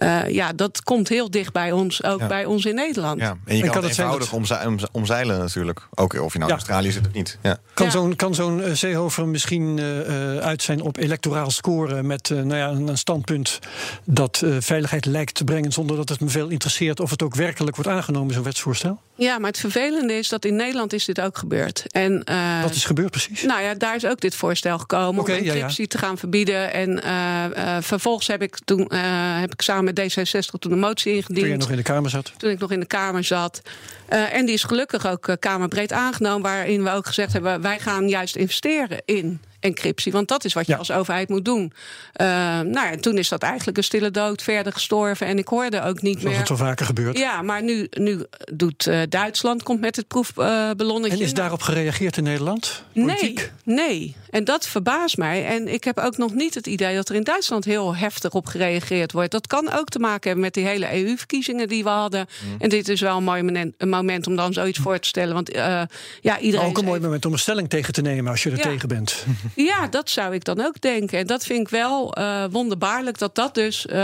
Eh, 0.00 0.28
ja, 0.28 0.52
dat 0.52 0.82
komt 0.82 1.08
heel 1.08 1.30
dicht 1.30 1.52
bij 1.52 1.72
ons, 1.72 2.04
ook 2.04 2.20
Ja. 2.20 2.26
bij 2.26 2.44
ons 2.44 2.64
in 2.64 2.74
Nederland. 2.74 3.20
Ja. 3.20 3.28
En 3.30 3.36
je 3.44 3.52
En 3.54 3.60
kan, 3.60 3.70
kan 3.80 3.82
het 3.90 3.98
eenvoudig 3.98 4.32
omze- 4.32 4.60
omze- 4.66 4.88
omzeilen 4.92 5.38
natuurlijk. 5.38 5.80
Ook 5.94 6.12
of 6.20 6.32
je 6.32 6.38
nou 6.38 6.50
Ja. 6.50 6.56
in 6.56 6.62
Australië 6.64 6.90
zit 6.92 7.06
of 7.06 7.12
niet. 7.12 7.38
Ja. 7.42 7.58
Kan 7.74 7.86
Ja. 7.86 7.92
zo'n 7.92 8.16
kan 8.16 8.34
zo'n 8.34 8.62
eh, 8.62 8.74
Seehofer 8.74 9.28
misschien 9.28 9.78
eh, 9.78 10.34
eh, 10.36 10.38
uit 10.38 10.62
zijn 10.62 10.80
op 10.82 10.96
electoraal 10.96 11.50
scoren 11.50 12.06
met 12.06 12.30
eh, 12.30 12.36
nou 12.36 12.56
ja, 12.56 12.68
een, 12.68 12.88
een 12.88 12.98
standpunt 12.98 13.58
dat 14.04 14.42
eh, 14.44 14.56
veiligheid 14.60 15.04
lijkt 15.04 15.34
te 15.34 15.44
brengen 15.44 15.72
zonder 15.72 15.96
dat 15.96 16.08
het 16.08 16.20
me 16.20 16.28
veel 16.28 16.48
interesseert 16.48 17.00
of 17.00 17.10
het 17.10 17.22
ook 17.22 17.34
werkelijk 17.34 17.76
wordt 17.76 17.90
aangenomen, 17.90 18.34
zo'n 18.34 18.42
wetsvoorstel? 18.42 19.00
Ja, 19.20 19.38
maar 19.38 19.50
het 19.50 19.60
vervelende 19.60 20.14
is 20.14 20.28
dat 20.28 20.44
in 20.44 20.56
Nederland 20.56 20.92
is 20.92 21.04
dit 21.04 21.20
ook 21.20 21.38
gebeurd. 21.38 21.84
En, 21.86 22.24
eh, 22.24 22.62
Wat 22.62 22.74
is 22.74 22.84
gebeurd 22.84 23.10
precies? 23.10 23.42
Nou 23.42 23.62
ja, 23.62 23.74
daar 23.74 23.94
is 23.94 24.06
ook 24.06 24.20
dit 24.20 24.34
voorstel 24.34 24.78
gekomen 24.78 25.22
om 25.22 25.30
ja, 25.30 25.34
ja. 25.34 25.52
encryptie 25.52 25.86
te 25.86 25.98
gaan 25.98 26.18
verbieden. 26.18 26.72
En 26.72 27.02
eh, 27.02 27.44
eh, 27.76 27.82
vervolgens 27.82 28.26
heb 28.26 28.42
ik 28.42 28.58
toen 28.64 28.94
heb 29.40 29.52
ik 29.52 29.62
samen 29.62 29.84
met 29.84 30.00
D66 30.00 30.58
toen 30.58 30.72
een 30.72 30.78
motie 30.78 31.14
ingediend. 31.14 31.38
Toen 31.38 31.48
je 31.48 31.56
nog 31.56 31.70
in 31.70 31.76
de 31.76 31.82
Kamer 31.82 32.10
zat. 32.10 32.32
Toen 32.36 32.50
ik 32.50 32.58
nog 32.58 32.72
in 32.72 32.80
de 32.80 32.86
Kamer 32.86 33.24
zat. 33.24 33.62
En 34.08 34.44
die 34.44 34.54
is 34.54 34.64
gelukkig 34.64 35.06
ook 35.06 35.36
Kamerbreed 35.38 35.92
aangenomen. 35.92 36.42
Waarin 36.42 36.82
we 36.82 36.90
ook 36.90 37.06
gezegd 37.06 37.32
hebben: 37.32 37.62
wij 37.62 37.78
gaan 37.78 38.08
juist 38.08 38.36
investeren 38.36 39.02
in 39.04 39.40
encryptie. 39.60 40.12
Want 40.12 40.28
dat 40.28 40.44
is 40.44 40.52
wat 40.52 40.66
je 40.66 40.72
Ja. 40.72 40.78
als 40.78 40.90
overheid 40.90 41.28
moet 41.28 41.44
doen. 41.44 41.72
Eh, 42.12 42.26
nou 42.60 42.72
ja, 42.72 42.96
toen 43.00 43.18
is 43.18 43.28
dat 43.28 43.42
eigenlijk 43.42 43.76
een 43.78 43.84
stille 43.84 44.10
dood 44.10 44.42
verder 44.42 44.72
gestorven. 44.72 45.26
En 45.26 45.38
ik 45.38 45.48
hoorde 45.48 45.82
ook 45.82 46.02
niet 46.02 46.12
Zoals 46.20 46.28
meer. 46.30 46.38
het 46.38 46.48
wel 46.48 46.58
vaker 46.68 46.86
gebeurt. 46.86 47.18
Ja, 47.18 47.42
maar 47.42 47.62
nu, 47.62 47.86
nu 47.90 48.24
doet 48.52 48.86
eh, 48.86 49.00
Duitsland 49.08 49.62
komt 49.62 49.80
met 49.80 49.96
het 49.96 50.08
proefballonnetje. 50.08 51.16
En 51.18 51.24
is 51.24 51.34
daarop 51.34 51.62
gereageerd 51.62 52.16
in 52.16 52.22
Nederland? 52.24 52.84
Politiek? 52.94 53.52
Nee, 53.64 53.76
nee. 53.76 54.16
En 54.30 54.44
dat 54.44 54.66
verbaast 54.66 55.16
mij. 55.16 55.46
En 55.46 55.68
ik 55.68 55.84
heb 55.84 55.98
ook 55.98 56.16
nog 56.16 56.34
niet 56.34 56.54
het 56.54 56.66
idee 56.66 56.94
dat 56.94 57.08
er 57.08 57.14
in 57.14 57.24
Duitsland 57.24 57.64
heel 57.64 57.96
heftig 57.96 58.32
op 58.32 58.46
gereageerd 58.46 59.12
wordt. 59.12 59.30
Dat 59.30 59.46
kan 59.46 59.72
ook 59.72 59.88
te 59.88 59.98
maken 59.98 60.22
hebben 60.22 60.40
met 60.44 60.54
die 60.54 60.66
hele 60.66 61.04
EU-verkiezingen 61.04 61.68
die 61.68 61.82
we 61.82 61.88
hadden. 61.88 62.26
Mm. 62.44 62.54
En 62.58 62.68
dit 62.68 62.88
is 62.88 63.00
wel 63.00 63.16
een 63.16 63.24
mooi 63.24 63.66
moment, 63.78 64.26
om 64.26 64.36
dan 64.36 64.52
zoiets 64.52 64.78
voor 64.78 64.98
te 64.98 65.08
stellen. 65.08 65.34
Want 65.34 65.50
eh, 65.50 65.82
ja, 66.20 66.38
iedereen. 66.38 66.66
Ook 66.66 66.78
een 66.78 66.84
mooi 66.84 67.00
moment 67.00 67.26
om 67.26 67.32
een 67.32 67.38
stelling 67.38 67.68
tegen 67.68 67.92
te 67.92 68.02
nemen 68.02 68.30
als 68.30 68.42
je 68.42 68.50
er 68.50 68.56
Ja. 68.56 68.62
tegen 68.62 68.88
bent. 68.88 69.24
Ja, 69.54 69.86
dat 69.86 70.10
zou 70.10 70.34
ik 70.34 70.44
dan 70.44 70.60
ook 70.66 70.80
denken. 70.80 71.18
En 71.18 71.26
dat 71.26 71.44
vind 71.44 71.60
ik 71.60 71.68
wel 71.68 72.18
uh, 72.18 72.44
wonderbaarlijk 72.50 73.18
dat 73.18 73.34
dat 73.34 73.54
dus 73.54 73.86
uh, 73.86 73.94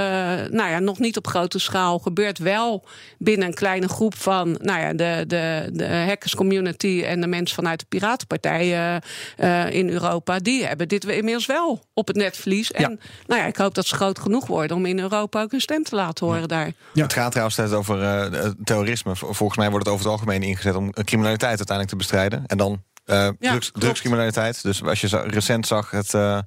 nou 0.50 0.70
ja, 0.70 0.78
nog 0.78 0.98
niet 0.98 1.16
op 1.16 1.26
grote 1.26 1.58
schaal 1.58 1.98
gebeurt. 1.98 2.38
Wel 2.38 2.84
binnen 3.18 3.48
een 3.48 3.54
kleine 3.54 3.88
groep 3.88 4.16
van 4.16 4.58
nou 4.62 4.80
ja, 4.80 4.92
de, 4.92 5.24
de, 5.26 5.68
de 5.72 5.86
hackers 5.86 6.34
community 6.34 7.02
en 7.06 7.20
de 7.20 7.26
mensen 7.26 7.56
vanuit 7.56 7.80
de 7.80 7.86
Piratenpartij 7.88 9.00
uh, 9.38 9.74
in 9.74 9.88
Europa. 9.88 10.15
Die 10.42 10.66
hebben 10.66 10.88
dit 10.88 11.04
inmiddels 11.04 11.46
wel 11.46 11.84
op 11.94 12.06
het 12.06 12.16
netvlies. 12.16 12.72
En 12.72 12.90
ja. 12.90 12.96
nou 13.26 13.40
ja, 13.40 13.46
ik 13.46 13.56
hoop 13.56 13.74
dat 13.74 13.86
ze 13.86 13.94
groot 13.94 14.18
genoeg 14.18 14.46
worden 14.46 14.76
om 14.76 14.86
in 14.86 14.98
Europa 14.98 15.42
ook 15.42 15.50
hun 15.50 15.60
stem 15.60 15.82
te 15.82 15.94
laten 15.94 16.26
horen 16.26 16.40
ja. 16.40 16.46
daar. 16.46 16.72
Ja. 16.92 17.02
Het 17.02 17.12
gaat 17.12 17.30
trouwens 17.30 17.56
steeds 17.56 17.72
over 17.72 18.54
terrorisme. 18.64 19.16
Volgens 19.16 19.58
mij 19.58 19.70
wordt 19.70 19.86
het 19.86 19.94
over 19.94 20.06
het 20.06 20.14
algemeen 20.14 20.42
ingezet 20.42 20.74
om 20.74 20.92
criminaliteit 20.92 21.56
uiteindelijk 21.56 21.88
te 21.88 21.96
bestrijden. 21.96 22.46
En 22.46 22.58
dan 22.58 22.82
uh, 23.06 23.28
ja, 23.38 23.50
drugs, 23.50 23.70
drugscriminaliteit. 23.72 24.62
Dus 24.62 24.82
als 24.82 25.00
je 25.00 25.22
recent 25.26 25.66
zag 25.66 25.90
het, 25.90 26.12
uh, 26.12 26.38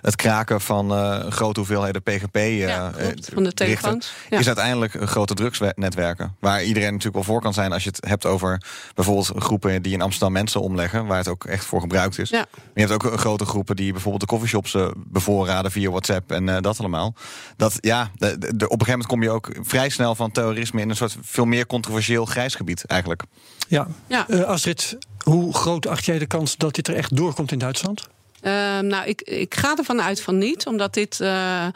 het 0.00 0.16
kraken 0.16 0.60
van 0.60 0.92
uh, 0.92 1.26
grote 1.28 1.60
hoeveelheden 1.60 2.02
PGP. 2.02 2.36
Ja, 2.36 2.92
van 3.32 3.42
de 3.42 3.52
telefoons. 3.52 4.12
Ja. 4.30 4.38
Is 4.38 4.46
uiteindelijk 4.46 4.96
grote 5.00 5.34
drugsnetwerken. 5.34 6.36
Waar 6.40 6.62
iedereen 6.62 6.88
natuurlijk 6.88 7.14
wel 7.14 7.34
voor 7.34 7.40
kan 7.40 7.54
zijn 7.54 7.72
als 7.72 7.84
je 7.84 7.90
het 7.90 8.04
hebt 8.08 8.26
over 8.26 8.62
bijvoorbeeld 8.94 9.32
groepen 9.36 9.82
die 9.82 9.92
in 9.92 10.02
Amsterdam 10.02 10.32
mensen 10.32 10.60
omleggen. 10.60 11.06
Waar 11.06 11.18
het 11.18 11.28
ook 11.28 11.44
echt 11.44 11.64
voor 11.64 11.80
gebruikt 11.80 12.18
is. 12.18 12.30
Ja. 12.30 12.46
Je 12.74 12.86
hebt 12.86 12.92
ook 12.92 13.18
grote 13.18 13.44
groepen 13.44 13.76
die 13.76 13.92
bijvoorbeeld 13.92 14.22
de 14.22 14.28
coffeeshops 14.28 14.76
bevoorraden 14.96 15.70
via 15.70 15.90
WhatsApp 15.90 16.32
en 16.32 16.62
dat 16.62 16.78
allemaal. 16.78 17.14
Dat 17.56 17.78
ja, 17.80 18.10
de, 18.14 18.38
de, 18.38 18.46
op 18.46 18.80
een 18.80 18.86
gegeven 18.86 18.90
moment 18.90 19.06
kom 19.06 19.22
je 19.22 19.30
ook 19.30 19.50
vrij 19.60 19.88
snel 19.88 20.14
van 20.14 20.30
terrorisme 20.30 20.80
in 20.80 20.90
een 20.90 20.96
soort 20.96 21.16
veel 21.20 21.44
meer 21.44 21.66
controversieel 21.66 22.24
grijs 22.24 22.54
gebied 22.54 22.84
eigenlijk. 22.84 23.22
Ja, 23.68 23.86
ja. 24.06 24.26
Astrid, 24.46 24.98
hoe 25.18 25.54
groot 25.54 25.86
acht 25.86 26.04
jij 26.08 26.18
de 26.18 26.26
kans 26.26 26.56
dat 26.56 26.74
dit 26.74 26.88
er 26.88 26.94
echt 26.94 27.16
doorkomt 27.16 27.52
in 27.52 27.58
Duitsland? 27.58 28.08
Uh, 28.42 28.52
nou, 28.78 29.06
ik, 29.06 29.22
ik 29.22 29.54
ga 29.54 29.76
ervan 29.76 30.02
uit 30.02 30.20
van 30.20 30.38
niet, 30.38 30.66
omdat 30.66 30.94
dit. 30.94 31.20
Uh, 31.20 31.66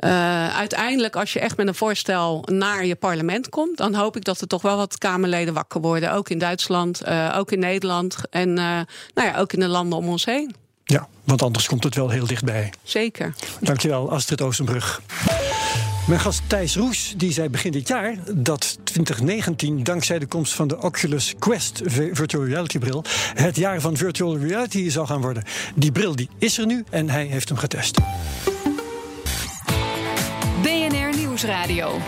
uh, 0.00 0.56
uiteindelijk, 0.56 1.16
als 1.16 1.32
je 1.32 1.40
echt 1.40 1.56
met 1.56 1.66
een 1.66 1.74
voorstel 1.74 2.44
naar 2.52 2.86
je 2.86 2.94
parlement 2.94 3.48
komt, 3.48 3.76
dan 3.76 3.94
hoop 3.94 4.16
ik 4.16 4.24
dat 4.24 4.40
er 4.40 4.46
toch 4.46 4.62
wel 4.62 4.76
wat 4.76 4.98
Kamerleden 4.98 5.54
wakker 5.54 5.80
worden. 5.80 6.12
Ook 6.12 6.28
in 6.28 6.38
Duitsland, 6.38 7.06
ook 7.34 7.52
in 7.52 7.58
Nederland 7.58 8.16
en 8.30 8.52
nou 8.54 8.86
ja, 9.14 9.36
ook 9.36 9.52
in 9.52 9.60
de 9.60 9.68
landen 9.68 9.98
om 9.98 10.08
ons 10.08 10.24
heen. 10.24 10.54
Ja, 10.84 11.08
want 11.24 11.42
anders 11.42 11.66
komt 11.66 11.84
het 11.84 11.94
wel 11.94 12.08
heel 12.10 12.26
dichtbij. 12.26 12.72
Zeker. 12.82 13.34
Dankjewel, 13.60 14.10
Astrid 14.10 14.40
Oostenbrug. 14.40 15.00
Mijn 16.06 16.20
gast 16.20 16.42
Thijs 16.46 16.76
Roes 16.76 17.14
die 17.16 17.32
zei 17.32 17.48
begin 17.48 17.72
dit 17.72 17.88
jaar 17.88 18.14
dat 18.34 18.78
2019, 18.84 19.84
dankzij 19.84 20.18
de 20.18 20.26
komst 20.26 20.54
van 20.54 20.68
de 20.68 20.82
Oculus 20.82 21.34
Quest 21.38 21.82
virtual 22.12 22.44
reality 22.44 22.78
bril, 22.78 23.04
het 23.34 23.56
jaar 23.56 23.80
van 23.80 23.96
virtual 23.96 24.38
reality 24.38 24.90
zou 24.90 25.06
gaan 25.06 25.20
worden. 25.20 25.42
Die 25.74 25.92
bril 25.92 26.16
die 26.16 26.28
is 26.38 26.58
er 26.58 26.66
nu 26.66 26.84
en 26.90 27.10
hij 27.10 27.24
heeft 27.24 27.48
hem 27.48 27.58
getest. 27.58 27.98
BNR 30.62 31.16
Nieuwsradio. 31.16 31.98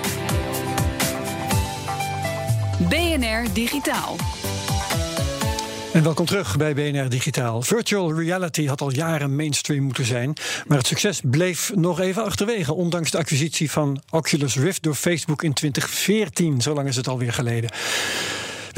BNR 2.88 3.52
Digitaal. 3.52 4.16
En 5.92 6.02
welkom 6.02 6.26
terug 6.26 6.56
bij 6.56 6.74
BNR 6.74 7.08
Digitaal. 7.08 7.62
Virtual 7.62 8.14
reality 8.14 8.66
had 8.66 8.80
al 8.80 8.92
jaren 8.92 9.36
mainstream 9.36 9.82
moeten 9.82 10.04
zijn, 10.04 10.36
maar 10.66 10.78
het 10.78 10.86
succes 10.86 11.20
bleef 11.24 11.72
nog 11.74 12.00
even 12.00 12.24
achterwege, 12.24 12.74
ondanks 12.74 13.10
de 13.10 13.18
acquisitie 13.18 13.70
van 13.70 14.02
Oculus 14.10 14.56
Rift 14.56 14.82
door 14.82 14.94
Facebook 14.94 15.42
in 15.42 15.52
2014. 15.52 16.60
Zo 16.60 16.74
lang 16.74 16.88
is 16.88 16.96
het 16.96 17.08
alweer 17.08 17.32
geleden. 17.32 17.70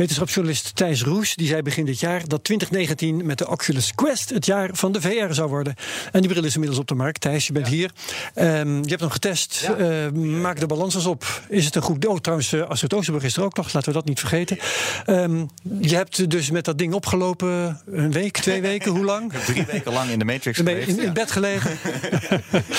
Wetenschapsjournalist 0.01 0.77
Thijs 0.77 1.03
Roes 1.03 1.35
die 1.35 1.47
zei 1.47 1.63
begin 1.63 1.85
dit 1.85 2.01
jaar 2.01 2.29
dat 2.29 2.45
2019 2.45 3.27
met 3.27 3.39
de 3.39 3.49
Oculus 3.49 3.95
Quest 3.95 4.31
het 4.31 4.47
jaar 4.47 4.71
van 4.73 4.93
de 4.93 5.01
VR 5.01 5.33
zou 5.33 5.49
worden. 5.49 5.75
En 6.13 6.21
die 6.21 6.31
bril 6.31 6.45
is 6.45 6.55
inmiddels 6.55 6.81
op 6.81 6.89
de 6.89 6.95
markt. 6.95 7.21
Thijs, 7.21 7.47
je 7.47 7.53
bent 7.53 7.69
hier. 7.69 7.91
Um, 8.35 8.83
je 8.83 8.89
hebt 8.89 9.01
hem 9.01 9.11
getest. 9.11 9.69
Ja. 9.79 10.07
Uh, 10.07 10.11
maak 10.41 10.61
de 10.61 10.67
balans 10.67 10.95
eens 10.95 11.07
op. 11.07 11.43
Is 11.49 11.65
het 11.65 11.75
een 11.75 11.83
goed. 11.83 12.07
Oh, 12.07 12.19
trouwens, 12.19 12.53
uh, 12.53 12.69
Astrid 12.69 12.95
Oosterburg 12.95 13.25
is 13.25 13.37
er 13.37 13.43
ook 13.43 13.57
nog. 13.57 13.73
Laten 13.73 13.89
we 13.89 13.95
dat 13.95 14.05
niet 14.05 14.19
vergeten. 14.19 14.59
Um, 15.07 15.49
je 15.81 15.97
hebt 15.97 16.31
dus 16.31 16.51
met 16.51 16.65
dat 16.65 16.79
ding 16.79 16.93
opgelopen 16.93 17.81
een 17.87 18.13
week, 18.13 18.39
twee 18.39 18.61
weken. 18.61 18.91
Hoe 18.91 19.05
lang? 19.05 19.33
Drie 19.47 19.65
weken 19.65 19.93
lang 19.93 20.11
in 20.11 20.19
de 20.19 20.25
Matrix 20.25 20.57
geweest. 20.57 20.89
In, 20.89 21.01
in 21.01 21.13
bed 21.13 21.31
gelegen. 21.31 21.79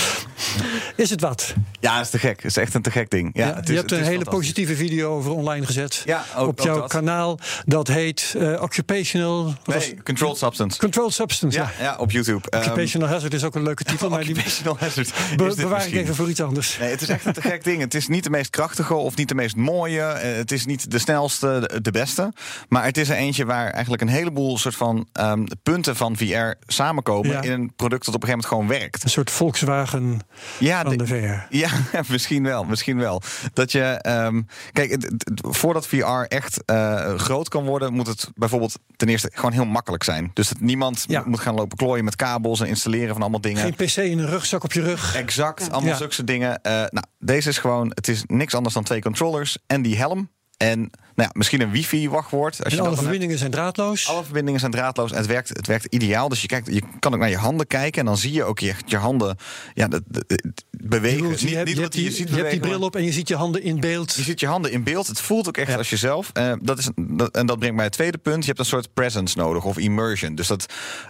is 0.96 1.10
het 1.10 1.22
wat? 1.22 1.54
Ja, 1.80 1.96
het 1.96 2.06
is 2.06 2.12
te 2.12 2.20
gek. 2.20 2.36
Het 2.36 2.46
is 2.46 2.58
echt 2.58 2.74
een 2.74 2.82
te 2.82 2.92
gek 2.92 3.10
ding. 3.10 3.30
Ja, 3.34 3.48
ja 3.48 3.56
het 3.56 3.64
is, 3.64 3.70
je 3.70 3.76
hebt 3.76 3.92
een 3.92 4.04
hele 4.04 4.26
positieve 4.26 4.76
video 4.76 5.16
over 5.16 5.32
online 5.32 5.66
gezet. 5.66 6.02
Ja, 6.06 6.26
ook, 6.36 6.48
op 6.48 6.60
jouw 6.60 6.76
ook 6.76 6.82
dat. 6.82 6.92
Kanaal. 7.12 7.40
Dat 7.66 7.88
heet 7.88 8.34
uh, 8.38 8.62
Occupational... 8.62 9.54
Nee, 9.66 10.04
Controlled 10.04 10.38
Substance. 10.38 10.80
Controlled 10.80 11.14
Substance, 11.14 11.58
ja. 11.58 11.72
Ja, 11.78 11.84
ja 11.84 11.98
op 11.98 12.12
YouTube. 12.12 12.58
Occupational 12.58 13.08
um, 13.08 13.14
Hazard 13.14 13.34
is 13.34 13.44
ook 13.44 13.56
een 13.56 13.64
leuke 13.64 13.84
titel. 13.84 14.10
maar 14.10 14.20
die 14.20 14.30
Occupational 14.30 14.78
Hazard. 14.80 15.12
Be 15.38 15.54
bewaar 15.56 15.88
ik 15.88 15.94
even 15.94 16.16
voor 16.16 16.30
iets 16.30 16.42
anders. 16.42 16.78
Nee, 16.78 16.90
het 16.90 17.02
is 17.02 17.10
echt 17.10 17.26
een 17.26 17.34
te 17.34 17.42
gek 17.42 17.64
ding. 17.64 17.82
Het 17.82 17.94
is 17.94 18.08
niet 18.08 18.24
de 18.24 18.30
meest 18.30 18.50
krachtige 18.50 18.94
of 18.94 19.16
niet 19.16 19.28
de 19.28 19.36
meest 19.36 19.56
mooie. 19.56 20.02
Het 20.02 20.52
is 20.52 20.66
niet 20.66 20.92
de 20.92 21.00
snelste, 21.00 21.68
de, 21.68 21.82
de 21.82 21.92
beste. 21.92 22.34
Maar 22.70 22.84
het 22.84 22.98
is 22.98 23.10
er 23.10 23.16
eentje 23.16 23.46
waar 23.46 23.70
eigenlijk 23.70 24.02
een 24.02 24.08
heleboel 24.08 24.58
soort 24.58 24.76
van 24.76 25.08
um, 25.20 25.46
punten 25.64 25.96
van 25.96 26.18
VR 26.18 26.54
samenkomen... 26.68 27.32
Ja. 27.32 27.42
in 27.42 27.52
een 27.52 27.74
product 27.76 28.06
dat 28.06 28.16
op 28.16 28.22
een 28.22 28.28
gegeven 28.28 28.50
moment 28.50 28.70
gewoon 28.70 28.80
werkt. 28.80 29.04
Een 29.04 29.10
soort 29.10 29.32
Volkswagen 29.32 30.20
ja, 30.58 30.82
van 30.82 30.92
de, 30.92 30.98
de 30.98 31.08
VR. 31.08 31.56
Ja, 31.62 31.70
misschien 32.08 32.44
wel. 32.44 32.64
Misschien 32.64 32.98
wel. 32.98 33.22
Dat 33.54 33.72
je... 33.72 34.06
Um, 34.08 34.48
kijk, 34.72 35.10
voordat 35.34 35.88
VR 35.88 36.26
echt... 36.28 36.62
Uh, 36.66 37.01
groot 37.18 37.50
kan 37.50 37.66
worden, 37.66 37.94
moet 37.94 38.08
het 38.08 38.30
bijvoorbeeld 38.36 38.80
ten 38.96 39.10
eerste 39.10 39.30
gewoon 39.34 39.52
heel 39.52 39.66
makkelijk 39.66 40.04
zijn. 40.04 40.32
Dus 40.34 40.50
dat 40.50 40.60
niemand 40.60 41.06
ja. 41.08 41.24
moet 41.26 41.40
gaan 41.40 41.56
lopen 41.56 41.78
klooien 41.78 42.04
met 42.04 42.16
kabels 42.16 42.60
en 42.60 42.68
installeren 42.68 43.14
van 43.14 43.22
allemaal 43.22 43.42
dingen. 43.42 43.62
Geen 43.62 43.88
PC 43.88 43.96
in 43.96 44.20
een 44.20 44.30
rugzak 44.30 44.64
op 44.64 44.74
je 44.74 44.82
rug. 44.82 45.16
Exact, 45.16 45.66
ja. 45.66 45.72
allemaal 45.72 45.92
ja. 45.92 45.98
zulke 45.98 46.24
dingen. 46.24 46.50
Uh, 46.50 46.72
nou, 46.72 47.06
deze 47.20 47.50
is 47.50 47.58
gewoon, 47.58 47.92
het 47.96 48.08
is 48.08 48.24
niks 48.28 48.56
anders 48.56 48.74
dan 48.74 48.84
twee 48.84 49.02
controllers 49.02 49.58
en 49.68 49.82
die 49.82 49.98
helm. 49.98 50.30
En 50.58 50.92
nou 51.16 51.30
ja, 51.30 51.30
misschien 51.34 51.62
een 51.62 51.72
wifi-wachtwoord. 51.72 52.64
Als 52.64 52.74
je 52.74 52.82
alle 52.82 52.96
verbindingen 52.96 53.28
hebt. 53.28 53.40
zijn 53.40 53.52
draadloos? 53.52 54.08
Alle 54.08 54.24
verbindingen 54.24 54.60
zijn 54.60 54.72
draadloos 54.72 55.12
en 55.12 55.18
het 55.18 55.26
werkt, 55.26 55.50
het 55.50 55.68
werkt 55.68 55.86
ideaal. 55.86 56.30
Dus 56.30 56.42
je, 56.42 56.48
kijkt, 56.48 56.68
je 56.74 56.82
kan 57.00 57.14
ook 57.14 57.20
naar 57.20 57.30
je 57.30 57.38
handen 57.38 57.68
kijken 57.68 58.00
en 58.00 58.06
dan 58.06 58.18
zie 58.18 58.34
je 58.34 58.44
ook 58.44 58.60
je, 58.60 58.74
je 58.86 58.98
handen 58.98 59.38
ja, 59.74 59.88
de, 59.88 60.04
de, 60.08 60.24
de, 60.28 60.52
bewegen. 60.72 61.18
Je, 61.18 61.24
niet, 61.24 61.54
hebt, 61.54 61.66
niet 61.66 61.76
je, 61.76 61.82
hebt 61.82 61.94
die, 61.94 62.04
je, 62.04 62.10
ziet 62.10 62.18
je 62.18 62.24
bewegen, 62.24 62.50
hebt 62.50 62.62
die 62.62 62.72
bril 62.72 62.82
op 62.82 62.96
en 62.96 63.04
je 63.04 63.12
ziet 63.12 63.28
je 63.28 63.36
handen 63.36 63.64
in 63.64 63.80
beeld. 63.80 64.14
Je 64.16 64.24
ziet 64.24 64.40
je 64.40 64.48
handen 64.48 64.72
in 64.72 64.84
beeld. 64.84 65.08
Het 65.08 65.22
voelt 65.22 65.48
ook 65.48 65.58
echt 65.58 65.72
ja. 65.72 65.78
als 65.78 65.90
jezelf. 65.90 66.30
Uh, 66.34 66.54
dat 66.62 66.78
is, 66.78 66.90
dat, 66.96 67.36
en 67.36 67.46
dat 67.46 67.60
brengt 67.60 67.76
mij 67.76 67.86
het 67.86 67.94
tweede 67.94 68.18
punt. 68.18 68.42
Je 68.42 68.48
hebt 68.48 68.60
een 68.60 68.66
soort 68.66 68.94
presence 68.94 69.38
nodig 69.38 69.66
of 69.66 69.78
immersion. 69.78 70.36
Dus 70.36 70.48
dat, 70.48 70.66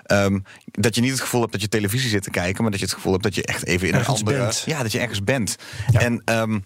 um, 0.07 0.43
dat 0.71 0.95
je 0.95 1.01
niet 1.01 1.11
het 1.11 1.21
gevoel 1.21 1.41
hebt 1.41 1.51
dat 1.51 1.61
je 1.61 1.67
televisie 1.67 2.09
zit 2.09 2.23
te 2.23 2.29
kijken, 2.29 2.61
maar 2.61 2.71
dat 2.71 2.79
je 2.79 2.85
het 2.85 2.95
gevoel 2.95 3.11
hebt 3.11 3.23
dat 3.23 3.35
je 3.35 3.43
echt 3.43 3.65
even 3.65 3.87
in 3.87 3.93
ergens 3.93 4.19
een 4.19 4.25
andere. 4.25 4.43
Bent. 4.43 4.63
Ja, 4.65 4.81
dat 4.81 4.91
je 4.91 4.99
ergens 4.99 5.23
bent. 5.23 5.55
Ja. 5.91 5.99
En. 5.99 6.21
Um, 6.25 6.63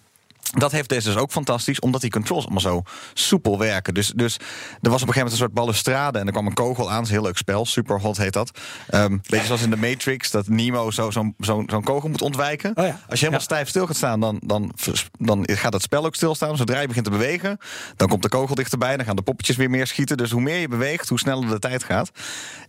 dat 0.59 0.71
heeft 0.71 0.89
deze 0.89 1.07
dus 1.07 1.17
ook 1.17 1.31
fantastisch, 1.31 1.79
omdat 1.79 2.01
die 2.01 2.09
controls 2.09 2.43
allemaal 2.43 2.61
zo 2.61 2.81
soepel 3.13 3.59
werken. 3.59 3.93
Dus, 3.93 4.11
dus 4.15 4.37
er 4.81 4.89
was 4.89 5.01
op 5.01 5.07
een 5.07 5.13
gegeven 5.13 5.13
moment 5.13 5.31
een 5.31 5.37
soort 5.37 5.53
balustrade 5.53 6.19
en 6.19 6.25
er 6.25 6.31
kwam 6.31 6.47
een 6.47 6.53
kogel 6.53 6.89
aan. 6.89 6.95
Dat 6.95 7.03
is 7.03 7.09
een 7.09 7.15
heel 7.15 7.25
leuk 7.25 7.37
spel, 7.37 7.65
Superhot 7.65 8.17
heet 8.17 8.33
dat. 8.33 8.59
Um, 8.93 9.21
beetje 9.29 9.45
zoals 9.45 9.61
in 9.61 9.69
de 9.69 9.77
Matrix, 9.77 10.31
dat 10.31 10.47
Nemo 10.47 10.91
zo'n 10.91 11.11
zo, 11.11 11.33
zo, 11.39 11.63
zo 11.67 11.79
kogel 11.79 12.09
moet 12.09 12.21
ontwijken. 12.21 12.71
Oh 12.75 12.85
ja. 12.85 12.91
Als 12.91 13.19
je 13.19 13.25
helemaal 13.25 13.39
ja. 13.39 13.45
stijf 13.45 13.69
stil 13.69 13.87
gaat 13.87 13.95
staan, 13.95 14.19
dan, 14.19 14.41
dan, 14.45 14.71
dan 15.19 15.47
gaat 15.51 15.73
het 15.73 15.81
spel 15.81 16.05
ook 16.05 16.15
stilstaan. 16.15 16.57
Zodra 16.57 16.79
je 16.79 16.87
begint 16.87 17.05
te 17.05 17.11
bewegen, 17.11 17.57
dan 17.95 18.07
komt 18.07 18.21
de 18.21 18.29
kogel 18.29 18.55
dichterbij. 18.55 18.97
Dan 18.97 19.05
gaan 19.05 19.15
de 19.15 19.21
poppetjes 19.21 19.55
weer 19.55 19.69
meer 19.69 19.87
schieten. 19.87 20.17
Dus 20.17 20.31
hoe 20.31 20.41
meer 20.41 20.57
je 20.57 20.67
beweegt, 20.67 21.09
hoe 21.09 21.19
sneller 21.19 21.49
de 21.49 21.59
tijd 21.59 21.83
gaat. 21.83 22.11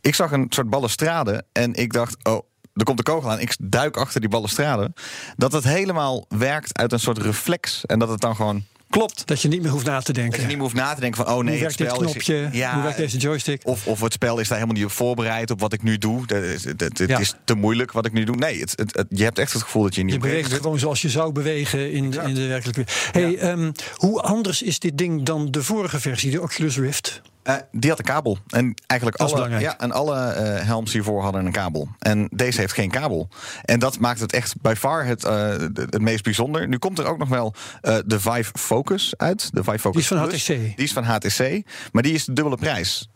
Ik 0.01 0.15
zag 0.15 0.33
een 0.33 0.47
soort 0.49 0.71
balustrade 0.71 1.45
en 1.53 1.75
ik 1.75 1.93
dacht, 1.93 2.17
oh, 2.25 2.41
er 2.77 2.85
komt 2.85 2.97
de 2.97 3.03
kogel 3.03 3.31
aan, 3.31 3.41
ik 3.41 3.57
duik 3.61 3.97
achter 3.97 4.21
die 4.21 4.29
balustrade. 4.29 4.93
Dat 5.37 5.53
het 5.53 5.65
helemaal 5.65 6.27
werkt 6.29 6.79
uit 6.79 6.93
een 6.93 7.01
soort 7.01 7.19
reflex. 7.19 7.87
En 7.87 7.99
dat 7.99 8.09
het 8.09 8.21
dan 8.21 8.37
gewoon 8.37 8.65
klopt. 8.91 9.27
Dat 9.27 9.43
je 9.43 9.49
niet 9.49 9.63
meer 9.63 9.71
hoeft 9.71 9.87
na 9.87 10.01
te 10.01 10.13
denken. 10.13 10.31
Dat 10.31 10.41
je 10.41 10.47
niet 10.47 10.57
meer 10.57 10.65
hoeft 10.65 10.77
na 10.77 10.95
te 10.95 11.01
denken 11.01 11.25
van, 11.25 11.35
oh 11.35 11.43
nee, 11.43 11.51
hoe 11.51 11.61
werkt 11.61 11.79
het 11.79 11.89
spel 11.89 11.99
dit 11.99 12.11
knopje, 12.11 12.49
is... 12.53 12.59
Ja, 12.59 12.75
hoe 12.75 12.83
werkt 12.83 12.97
deze 12.97 13.17
joystick? 13.17 13.61
Of, 13.65 13.87
of 13.87 14.01
het 14.01 14.13
spel 14.13 14.39
is 14.39 14.49
daar 14.49 14.59
helemaal 14.59 14.81
niet 14.81 14.91
op 14.91 14.97
voorbereid 14.97 15.51
op 15.51 15.61
wat 15.61 15.73
ik 15.73 15.83
nu 15.83 15.99
doe. 15.99 16.23
Het, 16.27 16.65
het, 16.65 16.99
het 16.99 17.09
ja. 17.09 17.19
is 17.19 17.35
te 17.45 17.55
moeilijk 17.55 17.93
wat 17.93 18.07
ik 18.07 18.13
nu 18.13 18.25
doe. 18.25 18.37
Nee, 18.37 18.61
het, 18.61 18.73
het, 18.77 19.07
je 19.09 19.25
hebt 19.25 19.39
echt 19.39 19.53
het 19.53 19.63
gevoel 19.63 19.83
dat 19.83 19.95
je 19.95 20.03
niet 20.03 20.15
Je 20.15 20.21
beweegt 20.21 20.53
gewoon 20.53 20.79
zoals 20.79 21.03
je 21.03 21.09
zou 21.09 21.33
bewegen 21.33 21.93
in, 21.93 22.13
ja. 22.13 22.23
in 22.23 22.35
de 22.35 22.47
werkelijke... 22.47 22.85
Hey, 23.11 23.51
um, 23.51 23.73
hoe 23.95 24.23
anders 24.23 24.63
is 24.63 24.79
dit 24.79 24.99
ding 24.99 25.23
dan 25.23 25.51
de 25.51 25.63
vorige 25.63 26.01
versie, 26.01 26.31
de 26.31 26.43
Oculus 26.43 26.79
Rift? 26.79 27.23
Uh, 27.49 27.55
die 27.73 27.91
had 27.91 27.99
een 27.99 28.05
kabel. 28.05 28.39
En 28.49 28.75
eigenlijk 28.87 29.19
dat 29.21 29.33
alle, 29.33 29.59
ja, 29.59 29.79
en 29.79 29.93
alle 29.93 30.15
uh, 30.17 30.67
helms 30.67 30.93
hiervoor 30.93 31.23
hadden 31.23 31.47
een 31.47 31.53
kabel. 31.53 31.89
En 31.99 32.29
deze 32.31 32.61
heeft 32.61 32.73
geen 32.73 32.91
kabel. 32.91 33.29
En 33.65 33.79
dat 33.79 33.99
maakt 33.99 34.21
het 34.21 34.33
echt 34.33 34.61
by 34.61 34.75
far 34.79 35.05
het, 35.05 35.25
uh, 35.25 35.49
het 35.75 36.01
meest 36.01 36.25
bijzonder. 36.25 36.69
Nu 36.69 36.79
komt 36.79 36.99
er 36.99 37.07
ook 37.07 37.19
nog 37.19 37.29
wel 37.29 37.55
de 37.81 38.21
Vive 38.21 38.51
Focus 38.59 39.15
uit. 39.17 39.51
De 39.53 39.65
Vive 39.65 39.79
Focus 39.79 40.09
die 40.09 40.19
is 40.19 40.23
van. 40.23 40.31
HTC. 40.31 40.47
Die 40.77 40.85
is 40.85 40.93
van 40.93 41.05
HTC. 41.05 41.67
Maar 41.93 42.03
die 42.03 42.15
is 42.15 42.25
de 42.25 42.33
dubbele 42.33 42.57
prijs. 42.57 43.09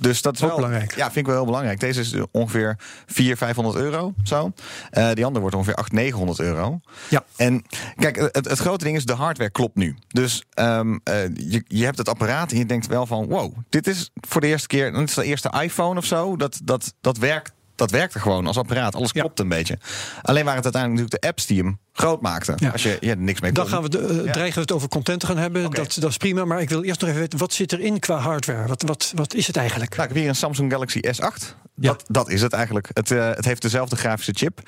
Dus 0.00 0.22
dat 0.22 0.34
is 0.34 0.42
ook 0.42 0.48
wel 0.48 0.56
belangrijk. 0.56 0.94
Ja, 0.96 1.04
vind 1.04 1.16
ik 1.16 1.26
wel 1.26 1.34
heel 1.34 1.44
belangrijk. 1.44 1.80
Deze 1.80 2.00
is 2.00 2.14
ongeveer 2.30 2.76
400, 3.06 3.38
500 3.38 3.76
euro. 3.76 4.14
Zo. 4.24 4.52
Uh, 4.92 5.12
die 5.12 5.24
andere 5.24 5.40
wordt 5.40 5.56
ongeveer 5.56 5.74
800, 5.74 5.92
900 5.92 6.40
euro. 6.40 6.80
Ja. 7.08 7.24
En 7.36 7.64
kijk, 7.96 8.16
het, 8.16 8.48
het 8.48 8.58
grote 8.58 8.84
ding 8.84 8.96
is, 8.96 9.04
de 9.04 9.12
hardware 9.12 9.50
klopt 9.50 9.76
nu. 9.76 9.96
Dus 10.08 10.44
um, 10.54 10.92
uh, 10.92 11.24
je, 11.34 11.64
je 11.66 11.84
hebt 11.84 11.98
het 11.98 12.08
apparaat 12.08 12.52
en 12.52 12.58
je 12.58 12.66
denkt 12.66 12.86
wel 12.86 13.06
van, 13.06 13.26
wow, 13.26 13.49
dit 13.68 13.86
is 13.86 14.10
voor 14.14 14.40
de 14.40 14.46
eerste 14.46 14.66
keer, 14.66 14.92
dit 14.92 15.08
is 15.08 15.14
de 15.14 15.24
eerste 15.24 15.52
iPhone 15.62 15.98
of 15.98 16.04
zo. 16.04 16.36
Dat, 16.36 16.60
dat, 16.64 16.94
dat 17.00 17.18
werkt 17.18 17.52
dat 17.80 17.90
werkte 17.90 18.18
gewoon 18.18 18.46
als 18.46 18.56
apparaat. 18.56 18.94
Alles 18.94 19.12
klopt 19.12 19.40
een 19.40 19.48
beetje. 19.48 19.78
Alleen 20.22 20.44
waren 20.44 20.62
het 20.62 20.74
uiteindelijk 20.74 21.02
natuurlijk 21.02 21.22
de 21.22 21.28
apps 21.28 21.46
die 21.46 21.58
hem 21.58 21.78
groot 21.92 22.20
maakten. 22.20 22.72
Als 22.72 22.82
je 22.82 22.96
ja, 23.00 23.14
niks 23.14 23.40
mee 23.40 23.52
kon. 23.52 23.62
Dan 23.62 23.72
gaan 23.72 23.82
we 23.82 23.88
de, 23.88 23.98
uh, 23.98 24.32
dreigen 24.32 24.54
we 24.54 24.60
het 24.60 24.72
over 24.72 24.88
content 24.88 25.20
te 25.20 25.26
gaan 25.26 25.36
hebben. 25.36 25.70
Dat, 25.70 25.96
dat 26.00 26.10
is 26.10 26.16
prima. 26.16 26.44
Maar 26.44 26.60
ik 26.60 26.68
wil 26.68 26.82
eerst 26.82 27.00
nog 27.00 27.08
even 27.08 27.22
weten, 27.22 27.38
wat 27.38 27.52
zit 27.52 27.72
erin 27.72 27.98
qua 27.98 28.16
hardware? 28.16 28.66
Wat, 28.66 28.82
wat, 28.82 29.12
wat 29.14 29.34
is 29.34 29.46
het 29.46 29.56
eigenlijk? 29.56 29.90
Nou, 29.90 30.02
ik 30.02 30.08
heb 30.08 30.18
hier 30.18 30.28
een 30.28 30.36
Samsung 30.36 30.72
Galaxy 30.72 31.00
S8. 31.06 31.54
Dat, 31.88 32.04
dat 32.08 32.30
is 32.30 32.42
het 32.42 32.52
eigenlijk. 32.52 32.88
Het, 32.92 33.10
uh, 33.10 33.28
het 33.28 33.44
heeft 33.44 33.62
dezelfde 33.62 33.96
grafische 33.96 34.32
chip. 34.34 34.60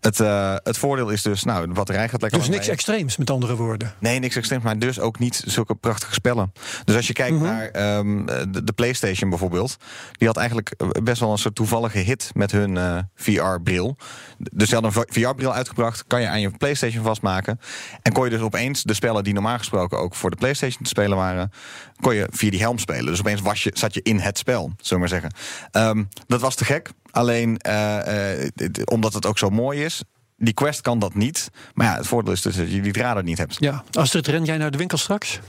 Het, 0.00 0.20
uh, 0.20 0.54
het 0.62 0.78
voordeel 0.78 1.10
is 1.10 1.22
dus, 1.22 1.44
nou, 1.44 1.66
de 1.66 1.72
batterij 1.72 2.08
gaat 2.08 2.20
lekker. 2.20 2.38
Dus 2.38 2.48
niks 2.48 2.66
mee. 2.66 2.74
extreems, 2.74 3.16
met 3.16 3.30
andere 3.30 3.56
woorden. 3.56 3.94
Nee, 3.98 4.18
niks 4.18 4.36
extreems, 4.36 4.64
maar 4.64 4.78
dus 4.78 5.00
ook 5.00 5.18
niet 5.18 5.42
zulke 5.46 5.74
prachtige 5.74 6.14
spellen. 6.14 6.52
Dus 6.84 6.96
als 6.96 7.06
je 7.06 7.12
kijkt 7.12 7.32
mm 7.32 7.38
-hmm. 7.38 7.46
naar 7.46 7.98
um, 7.98 8.26
de, 8.26 8.64
de, 8.64 8.72
PlayStation 8.72 9.30
bijvoorbeeld, 9.30 9.76
die 10.12 10.26
had 10.26 10.36
eigenlijk 10.36 10.74
best 11.02 11.20
wel 11.20 11.32
een 11.32 11.38
soort 11.38 11.54
toevallige 11.54 11.98
hit 11.98 12.30
met 12.34 12.52
hun 12.52 12.76
uh, 12.76 12.98
VR-bril. 13.14 13.96
Dus 14.38 14.68
ze 14.68 14.74
hadden 14.74 14.92
een 14.96 15.04
VR-bril 15.08 15.54
uitgebracht, 15.54 16.04
kan 16.06 16.20
je 16.20 16.28
aan 16.28 16.40
je 16.40 16.50
PlayStation 16.50 17.04
vastmaken. 17.04 17.60
En 18.02 18.12
kon 18.12 18.24
je 18.24 18.30
dus 18.30 18.40
opeens 18.40 18.82
de 18.82 18.94
spellen 18.94 19.24
die 19.24 19.34
normaal 19.34 19.58
gesproken 19.58 19.98
ook 19.98 20.14
voor 20.14 20.30
de 20.30 20.36
PlayStation 20.36 20.82
te 20.82 20.88
spelen 20.88 21.16
waren, 21.16 21.52
kon 22.00 22.14
je 22.14 22.28
via 22.30 22.50
die 22.50 22.60
helm 22.60 22.78
spelen. 22.78 23.06
Dus 23.06 23.20
opeens 23.20 23.40
was 23.40 23.62
je, 23.62 23.70
zat 23.74 23.94
je 23.94 24.02
in 24.02 24.18
het 24.18 24.38
spel, 24.38 24.72
zullen 24.80 25.08
we 25.08 25.16
maar 25.16 25.30
zeggen. 25.30 25.32
Um, 25.88 26.08
dat 26.26 26.40
was 26.40 26.56
te 26.58 26.64
gek. 26.64 26.90
Alleen 27.10 27.60
uh, 27.66 27.98
uh, 28.56 28.68
omdat 28.84 29.14
het 29.14 29.26
ook 29.26 29.38
zo 29.38 29.50
mooi 29.50 29.84
is. 29.84 30.02
Die 30.36 30.54
Quest 30.54 30.80
kan 30.80 30.98
dat 30.98 31.14
niet. 31.14 31.50
Maar 31.74 31.86
ja, 31.86 31.96
het 31.96 32.06
voordeel 32.06 32.32
is 32.32 32.42
dus 32.42 32.56
dat 32.56 32.72
je 32.72 32.80
die 32.80 32.92
draden 32.92 33.24
niet 33.24 33.38
hebt. 33.38 33.56
Ja, 33.58 33.84
Astrid, 33.92 34.26
ren 34.26 34.44
jij 34.44 34.56
naar 34.56 34.70
de 34.70 34.78
winkel 34.78 34.98
straks? 34.98 35.40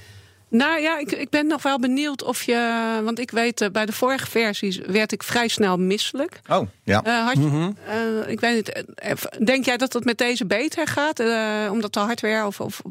Nou 0.50 0.80
ja, 0.80 1.00
ik, 1.00 1.12
ik 1.12 1.30
ben 1.30 1.48
nog 1.48 1.62
wel 1.62 1.80
benieuwd 1.80 2.24
of 2.24 2.44
je. 2.44 3.00
Want 3.04 3.20
ik 3.20 3.32
weet, 3.32 3.62
uh, 3.62 3.70
bij 3.70 3.86
de 3.86 3.92
vorige 3.92 4.28
versies 4.28 4.78
werd 4.78 5.12
ik 5.12 5.24
vrij 5.24 5.48
snel 5.48 5.78
misselijk. 5.78 6.40
Oh, 6.48 6.68
ja. 6.84 7.06
Uh, 7.08 7.26
had 7.26 7.34
je, 7.34 7.40
mm 7.40 7.50
-hmm. 7.50 7.78
uh, 7.88 8.30
ik 8.30 8.40
weet 8.40 8.56
niet. 8.56 8.84
Denk 9.46 9.66
jij 9.66 9.78
dat 9.78 9.92
dat 9.92 10.04
met 10.04 10.18
deze 10.18 10.46
beter 10.46 10.88
gaat? 10.88 11.20
omdat 11.72 11.94
de 11.94 12.00
hardware 12.00 12.46
of. 12.46 12.60
of 12.60 12.82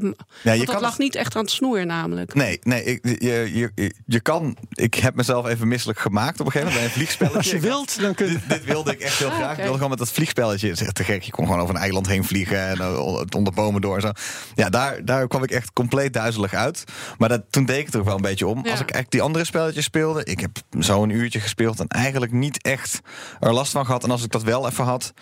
ja, 0.42 0.52
je 0.52 0.64
dat 0.64 0.74
kan... 0.74 0.80
lag 0.80 0.98
niet 0.98 1.14
echt 1.14 1.36
aan 1.36 1.42
het 1.42 1.50
snoer, 1.50 1.86
namelijk. 1.86 2.34
Nee, 2.34 2.58
nee 2.62 2.84
ik, 2.84 3.20
je, 3.22 3.70
je, 3.74 3.92
je 4.06 4.20
kan. 4.20 4.56
Ik 4.70 4.94
heb 4.94 5.14
mezelf 5.14 5.46
even 5.46 5.68
misselijk 5.68 5.98
gemaakt 5.98 6.40
op 6.40 6.46
een 6.46 6.52
gegeven 6.52 6.74
moment 6.74 6.92
bij 6.94 6.94
een 6.94 7.06
vliegspelletje. 7.06 7.38
Als 7.38 7.50
je 7.50 7.60
wilt, 7.60 8.00
dan 8.00 8.14
kun 8.14 8.26
je. 8.26 8.32
Dit, 8.32 8.48
dit 8.48 8.64
wilde 8.64 8.92
ik 8.92 9.00
echt 9.00 9.18
heel 9.18 9.28
graag. 9.28 9.38
Ah, 9.38 9.44
okay. 9.44 9.54
Ik 9.54 9.62
wilde 9.62 9.74
gewoon 9.74 9.90
met 9.90 9.98
dat 9.98 10.10
vliegspelletje. 10.10 10.68
Het 10.68 10.80
is 10.80 10.86
echt 10.86 10.94
te 10.94 11.04
gek. 11.04 11.22
Je 11.22 11.30
kon 11.30 11.44
gewoon 11.44 11.60
over 11.60 11.74
een 11.74 11.80
eiland 11.80 12.06
heen 12.06 12.24
vliegen 12.24 12.68
en 12.68 12.98
onder 13.36 13.52
bomen 13.52 13.80
door. 13.80 13.94
En 13.94 14.02
zo. 14.02 14.10
Ja, 14.54 14.68
daar, 14.68 15.04
daar 15.04 15.28
kwam 15.28 15.42
ik 15.42 15.50
echt 15.50 15.72
compleet 15.72 16.12
duizelig 16.12 16.54
uit. 16.54 16.84
Maar 17.18 17.28
dat 17.28 17.48
toen 17.50 17.64
deed 17.64 17.78
ik 17.78 17.87
het 17.87 17.95
er 17.95 18.05
wel 18.05 18.14
een 18.14 18.23
beetje 18.23 18.47
om. 18.47 18.64
Ja. 18.64 18.71
Als 18.71 18.81
ik 18.81 18.90
echt 18.90 19.11
die 19.11 19.23
andere 19.23 19.45
spelletjes 19.45 19.85
speelde, 19.85 20.25
ik 20.25 20.40
heb 20.40 20.50
zo 20.81 21.02
een 21.02 21.11
uurtje 21.11 21.40
gespeeld 21.40 21.81
en 21.81 21.88
eigenlijk 21.88 22.33
niet 22.33 22.62
echt 22.62 23.00
er 23.40 23.52
last 23.52 23.73
van 23.73 23.87
gehad. 23.87 24.05
En 24.05 24.11
als 24.11 24.25
ik 24.25 24.31
dat 24.31 24.43
wel 24.43 24.69
even 24.69 24.85
had, 24.85 25.12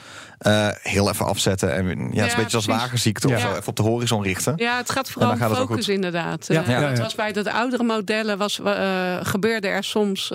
uh, 0.46 0.68
heel 0.82 1.10
even 1.10 1.26
afzetten. 1.26 1.74
En 1.74 1.86
ja, 1.86 1.94
het 1.94 2.26
is 2.26 2.32
een 2.32 2.42
beetje 2.42 2.56
als 2.56 2.66
wagenziekte 2.66 3.28
of 3.28 3.40
zo, 3.40 3.50
even 3.50 3.66
op 3.66 3.76
de 3.76 3.82
horizon 3.82 4.22
richten. 4.22 4.52
Ja, 4.56 4.76
het 4.76 4.90
gaat 4.90 5.10
vooral 5.10 5.30
om 5.30 5.38
focus 5.38 5.88
inderdaad. 5.88 6.46
Ja. 6.46 6.68
Uh, 6.68 6.88
het 6.88 6.98
was 6.98 7.14
bij 7.14 7.32
dat 7.32 7.46
oudere 7.46 7.82
modellen 7.82 8.38
was, 8.38 8.58
uh, 8.58 9.16
gebeurde 9.22 9.68
er 9.68 9.84
soms 9.84 10.28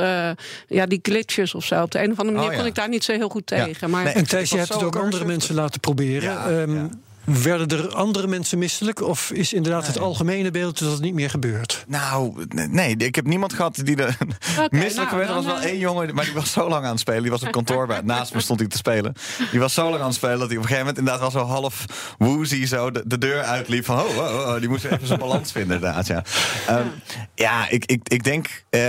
ja, 0.67 0.85
die 0.85 0.99
glitches 1.01 1.55
of 1.55 1.65
zo. 1.65 1.81
Op 1.81 1.91
de 1.91 2.03
een 2.03 2.11
of 2.11 2.19
andere 2.19 2.37
manier 2.37 2.51
oh, 2.51 2.57
kon 2.57 2.65
ik 2.65 2.75
daar 2.75 2.89
niet 2.89 3.03
zo 3.03 3.11
heel 3.11 3.29
goed 3.29 3.47
tegen. 3.47 3.89
Maar 3.89 4.03
nee, 4.03 4.13
en 4.13 4.27
Thijs, 4.27 4.49
je 4.49 4.57
hebt 4.57 4.73
het 4.73 4.83
ook 4.83 4.95
andere 4.95 5.25
mensen 5.25 5.55
laten 5.55 5.79
proberen. 5.79 6.53
Um, 6.53 6.89
werden 7.23 7.67
er 7.67 7.95
andere 7.95 8.27
mensen 8.27 8.57
misselijk? 8.57 9.01
Of 9.01 9.31
is 9.31 9.53
inderdaad 9.53 9.81
nee. 9.81 9.91
het 9.91 9.99
algemene 9.99 10.51
beeld 10.51 10.79
dat 10.79 10.91
het 10.91 11.01
niet 11.01 11.13
meer 11.13 11.29
gebeurt? 11.29 11.83
Nou, 11.87 12.45
nee, 12.69 12.97
ik 12.97 13.15
heb 13.15 13.25
niemand 13.25 13.53
gehad 13.53 13.75
die 13.83 13.95
er 13.95 14.17
okay, 14.59 14.79
misselijk 14.79 15.11
nou, 15.11 15.17
werd. 15.17 15.29
Er 15.29 15.35
was 15.35 15.45
wel 15.45 15.59
één 15.59 15.77
jongen, 15.77 16.15
maar 16.15 16.25
die 16.25 16.33
was 16.33 16.51
zo 16.51 16.69
lang 16.69 16.85
aan 16.85 16.91
het 16.91 16.99
spelen. 16.99 17.21
Die 17.21 17.31
was 17.31 17.43
op 17.43 17.51
kantoor 17.51 17.87
bij. 17.87 18.01
Naast 18.11 18.33
me 18.33 18.39
stond 18.41 18.59
hij 18.59 18.69
te 18.69 18.77
spelen. 18.77 19.13
Die 19.51 19.59
was 19.59 19.73
zo 19.73 19.89
lang 19.89 20.01
aan 20.01 20.07
het 20.07 20.15
spelen 20.15 20.39
dat 20.39 20.47
hij 20.47 20.57
op 20.57 20.63
een 20.63 20.69
gegeven 20.69 20.85
moment 20.85 20.97
inderdaad 20.97 21.33
wel 21.33 21.41
zo 21.41 21.47
half 21.47 21.85
woozy 22.17 22.65
zo 22.65 22.91
de, 22.91 23.03
de 23.05 23.17
deur 23.17 23.41
uitliep. 23.41 23.85
Van, 23.85 23.99
oh, 23.99 24.17
oh, 24.17 24.23
oh, 24.23 24.59
die 24.59 24.69
moest 24.69 24.85
even 24.85 25.07
zijn 25.07 25.19
balans 25.19 25.51
vinden, 25.57 25.75
inderdaad. 25.75 26.07
Ja, 26.07 26.23
um, 26.69 26.91
ja 27.35 27.69
ik, 27.69 27.85
ik, 27.85 28.09
ik 28.09 28.23
denk 28.23 28.63
uh, 28.69 28.81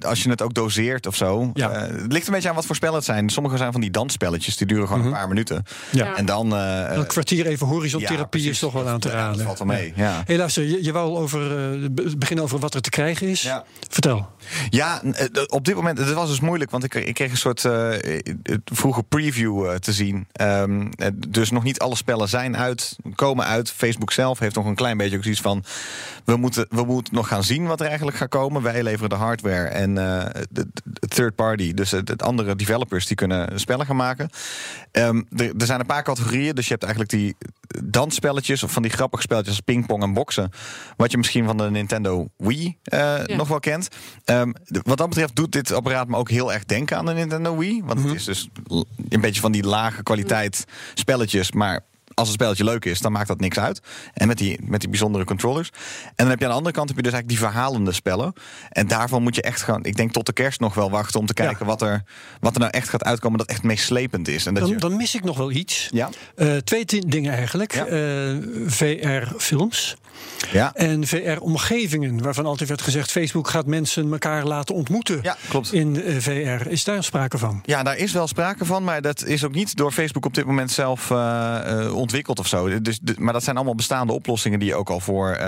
als 0.00 0.22
je 0.22 0.30
het 0.30 0.42
ook 0.42 0.54
doseert 0.54 1.06
of 1.06 1.16
zo. 1.16 1.50
Ja. 1.54 1.70
Uh, 1.70 2.02
het 2.02 2.12
ligt 2.12 2.26
een 2.26 2.32
beetje 2.32 2.48
aan 2.48 2.54
wat 2.54 2.66
voor 2.66 2.76
spellen 2.76 2.94
het 2.94 3.04
zijn. 3.04 3.28
Sommige 3.28 3.56
zijn 3.56 3.72
van 3.72 3.80
die 3.80 3.90
dansspelletjes, 3.90 4.56
die 4.56 4.66
duren 4.66 4.86
gewoon 4.86 4.98
mm 4.98 5.04
-hmm. 5.04 5.14
een 5.14 5.20
paar 5.20 5.28
minuten. 5.28 5.64
Ja. 5.90 6.16
En 6.16 6.26
dan. 6.26 6.54
Uh, 6.54 6.92
een 6.92 7.06
kwartier 7.06 7.46
even 7.46 7.66
horizontherapie 7.74 8.42
ja, 8.42 8.50
is 8.50 8.58
toch 8.58 8.72
wel 8.72 8.88
aan 8.88 9.00
te 9.00 9.08
raden. 9.08 9.36
dat 9.36 9.46
valt 9.46 9.58
wel 9.58 9.66
mee. 9.66 9.92
Ja. 9.96 10.22
Hey, 10.26 10.36
luister, 10.36 10.62
je, 10.62 10.84
je 10.84 10.92
wou 10.92 11.16
over, 11.16 11.72
uh, 11.80 11.88
beginnen 12.18 12.44
over 12.44 12.58
wat 12.58 12.74
er 12.74 12.80
te 12.80 12.90
krijgen 12.90 13.28
is. 13.28 13.42
Ja. 13.42 13.64
Vertel. 13.88 14.28
Ja, 14.70 15.02
op 15.46 15.64
dit 15.64 15.74
moment, 15.74 15.98
het 15.98 16.12
was 16.12 16.28
dus 16.28 16.40
moeilijk, 16.40 16.70
want 16.70 16.84
ik, 16.84 16.94
ik 16.94 17.14
kreeg 17.14 17.30
een 17.30 17.36
soort 17.36 17.64
uh, 17.64 17.88
vroege 18.64 19.02
preview 19.02 19.64
uh, 19.64 19.74
te 19.74 19.92
zien. 19.92 20.26
Um, 20.40 20.90
dus 21.28 21.50
nog 21.50 21.62
niet 21.62 21.78
alle 21.78 21.96
spellen 21.96 22.28
zijn 22.28 22.56
uit, 22.56 22.96
komen 23.14 23.46
uit. 23.46 23.70
Facebook 23.70 24.12
zelf 24.12 24.38
heeft 24.38 24.54
nog 24.54 24.66
een 24.66 24.74
klein 24.74 24.96
beetje 24.96 25.16
ook 25.16 25.22
zoiets 25.22 25.40
van: 25.40 25.64
we 26.24 26.36
moeten, 26.36 26.66
we 26.70 26.84
moeten 26.84 27.14
nog 27.14 27.28
gaan 27.28 27.44
zien 27.44 27.66
wat 27.66 27.80
er 27.80 27.86
eigenlijk 27.86 28.16
gaat 28.16 28.28
komen. 28.28 28.62
Wij 28.62 28.82
leveren 28.82 29.08
de 29.08 29.14
hardware 29.14 29.68
en 29.68 29.94
de, 29.94 30.66
de 30.84 31.08
third 31.08 31.34
party, 31.34 31.74
dus 31.74 31.90
de 31.90 32.16
andere 32.16 32.56
developers, 32.56 33.06
die 33.06 33.16
kunnen 33.16 33.60
spellen 33.60 33.86
gaan 33.86 33.96
maken. 33.96 34.30
Um, 34.92 35.26
er, 35.36 35.52
er 35.58 35.66
zijn 35.66 35.80
een 35.80 35.86
paar 35.86 36.02
categorieën, 36.02 36.54
dus 36.54 36.64
je 36.64 36.70
hebt 36.70 36.84
eigenlijk 36.84 37.12
die 37.12 37.36
dansspelletjes 37.84 38.62
of 38.62 38.72
van 38.72 38.82
die 38.82 38.90
grappige 38.90 39.22
spelletjes 39.22 39.54
als 39.54 39.64
pingpong 39.64 40.02
en 40.02 40.12
boksen. 40.12 40.50
Wat 40.96 41.10
je 41.10 41.16
misschien 41.16 41.44
van 41.44 41.56
de 41.56 41.70
Nintendo 41.70 42.28
Wii 42.36 42.66
uh, 42.66 43.00
ja. 43.26 43.36
nog 43.36 43.48
wel 43.48 43.60
kent. 43.60 43.88
Um, 44.24 44.54
wat 44.66 44.98
dat 44.98 45.08
betreft 45.08 45.36
doet 45.36 45.52
dit 45.52 45.72
apparaat 45.72 46.08
me 46.08 46.16
ook 46.16 46.30
heel 46.30 46.52
erg 46.52 46.64
denken 46.64 46.96
aan 46.96 47.06
de 47.06 47.12
Nintendo 47.12 47.56
Wii. 47.56 47.82
Want 47.84 47.98
mm 47.98 48.04
-hmm. 48.04 48.14
het 48.14 48.20
is 48.20 48.24
dus 48.24 48.48
een 49.08 49.20
beetje 49.20 49.40
van 49.40 49.52
die 49.52 49.64
lage 49.64 50.02
kwaliteit 50.02 50.64
spelletjes, 50.94 51.52
maar 51.52 51.80
als 52.14 52.28
het 52.28 52.36
spelletje 52.36 52.64
leuk 52.64 52.84
is, 52.84 53.00
dan 53.00 53.12
maakt 53.12 53.28
dat 53.28 53.40
niks 53.40 53.58
uit. 53.58 53.80
En 54.12 54.26
met 54.26 54.38
die, 54.38 54.58
met 54.62 54.80
die 54.80 54.88
bijzondere 54.88 55.24
controllers. 55.24 55.70
En 56.04 56.12
dan 56.16 56.28
heb 56.28 56.38
je 56.38 56.44
aan 56.44 56.50
de 56.50 56.56
andere 56.56 56.74
kant 56.74 56.88
heb 56.88 56.96
je 56.96 57.02
dus 57.02 57.12
eigenlijk 57.12 57.40
die 57.40 57.50
verhalende 57.50 57.92
spellen. 57.92 58.32
En 58.70 58.86
daarvan 58.86 59.22
moet 59.22 59.34
je 59.34 59.42
echt 59.42 59.62
gaan. 59.62 59.84
Ik 59.84 59.96
denk 59.96 60.12
tot 60.12 60.26
de 60.26 60.32
kerst 60.32 60.60
nog 60.60 60.74
wel 60.74 60.90
wachten 60.90 61.20
om 61.20 61.26
te 61.26 61.34
kijken 61.34 61.56
ja. 61.60 61.64
wat, 61.64 61.82
er, 61.82 62.02
wat 62.40 62.54
er 62.54 62.60
nou 62.60 62.72
echt 62.72 62.88
gaat 62.88 63.04
uitkomen 63.04 63.38
dat 63.38 63.48
echt 63.48 63.62
meeslepend 63.62 64.28
is. 64.28 64.46
En 64.46 64.54
dat 64.54 64.62
dan, 64.62 64.72
je... 64.72 64.78
dan 64.78 64.96
mis 64.96 65.14
ik 65.14 65.24
nog 65.24 65.36
wel 65.36 65.50
iets. 65.50 65.88
Ja? 65.92 66.08
Uh, 66.36 66.56
twee 66.56 66.84
dingen 66.84 67.32
eigenlijk. 67.32 67.74
Ja. 67.74 67.86
Uh, 67.88 68.36
VR-films. 68.66 69.96
Ja. 70.52 70.74
En 70.74 71.06
VR-omgevingen, 71.06 72.22
waarvan 72.22 72.46
altijd 72.46 72.68
werd 72.68 72.82
gezegd: 72.82 73.10
Facebook 73.10 73.48
gaat 73.48 73.66
mensen 73.66 74.12
elkaar 74.12 74.44
laten 74.44 74.74
ontmoeten 74.74 75.18
ja, 75.22 75.36
klopt. 75.48 75.72
in 75.72 75.94
uh, 75.94 76.16
VR. 76.18 76.68
Is 76.68 76.84
daar 76.84 77.04
sprake 77.04 77.38
van? 77.38 77.60
Ja, 77.64 77.82
daar 77.82 77.96
is 77.96 78.12
wel 78.12 78.26
sprake 78.26 78.64
van, 78.64 78.84
maar 78.84 79.02
dat 79.02 79.24
is 79.24 79.44
ook 79.44 79.54
niet 79.54 79.76
door 79.76 79.92
Facebook 79.92 80.26
op 80.26 80.34
dit 80.34 80.44
moment 80.44 80.70
zelf 80.70 81.10
uh, 81.10 81.94
ontwikkeld 81.94 82.38
of 82.38 82.46
zo. 82.46 82.80
Dus, 82.80 83.00
maar 83.18 83.32
dat 83.32 83.44
zijn 83.44 83.56
allemaal 83.56 83.74
bestaande 83.74 84.12
oplossingen 84.12 84.58
die 84.58 84.68
je 84.68 84.74
ook 84.74 84.90
al 84.90 85.00
voor 85.00 85.38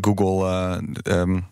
Google. 0.00 0.80
Um, 1.04 1.46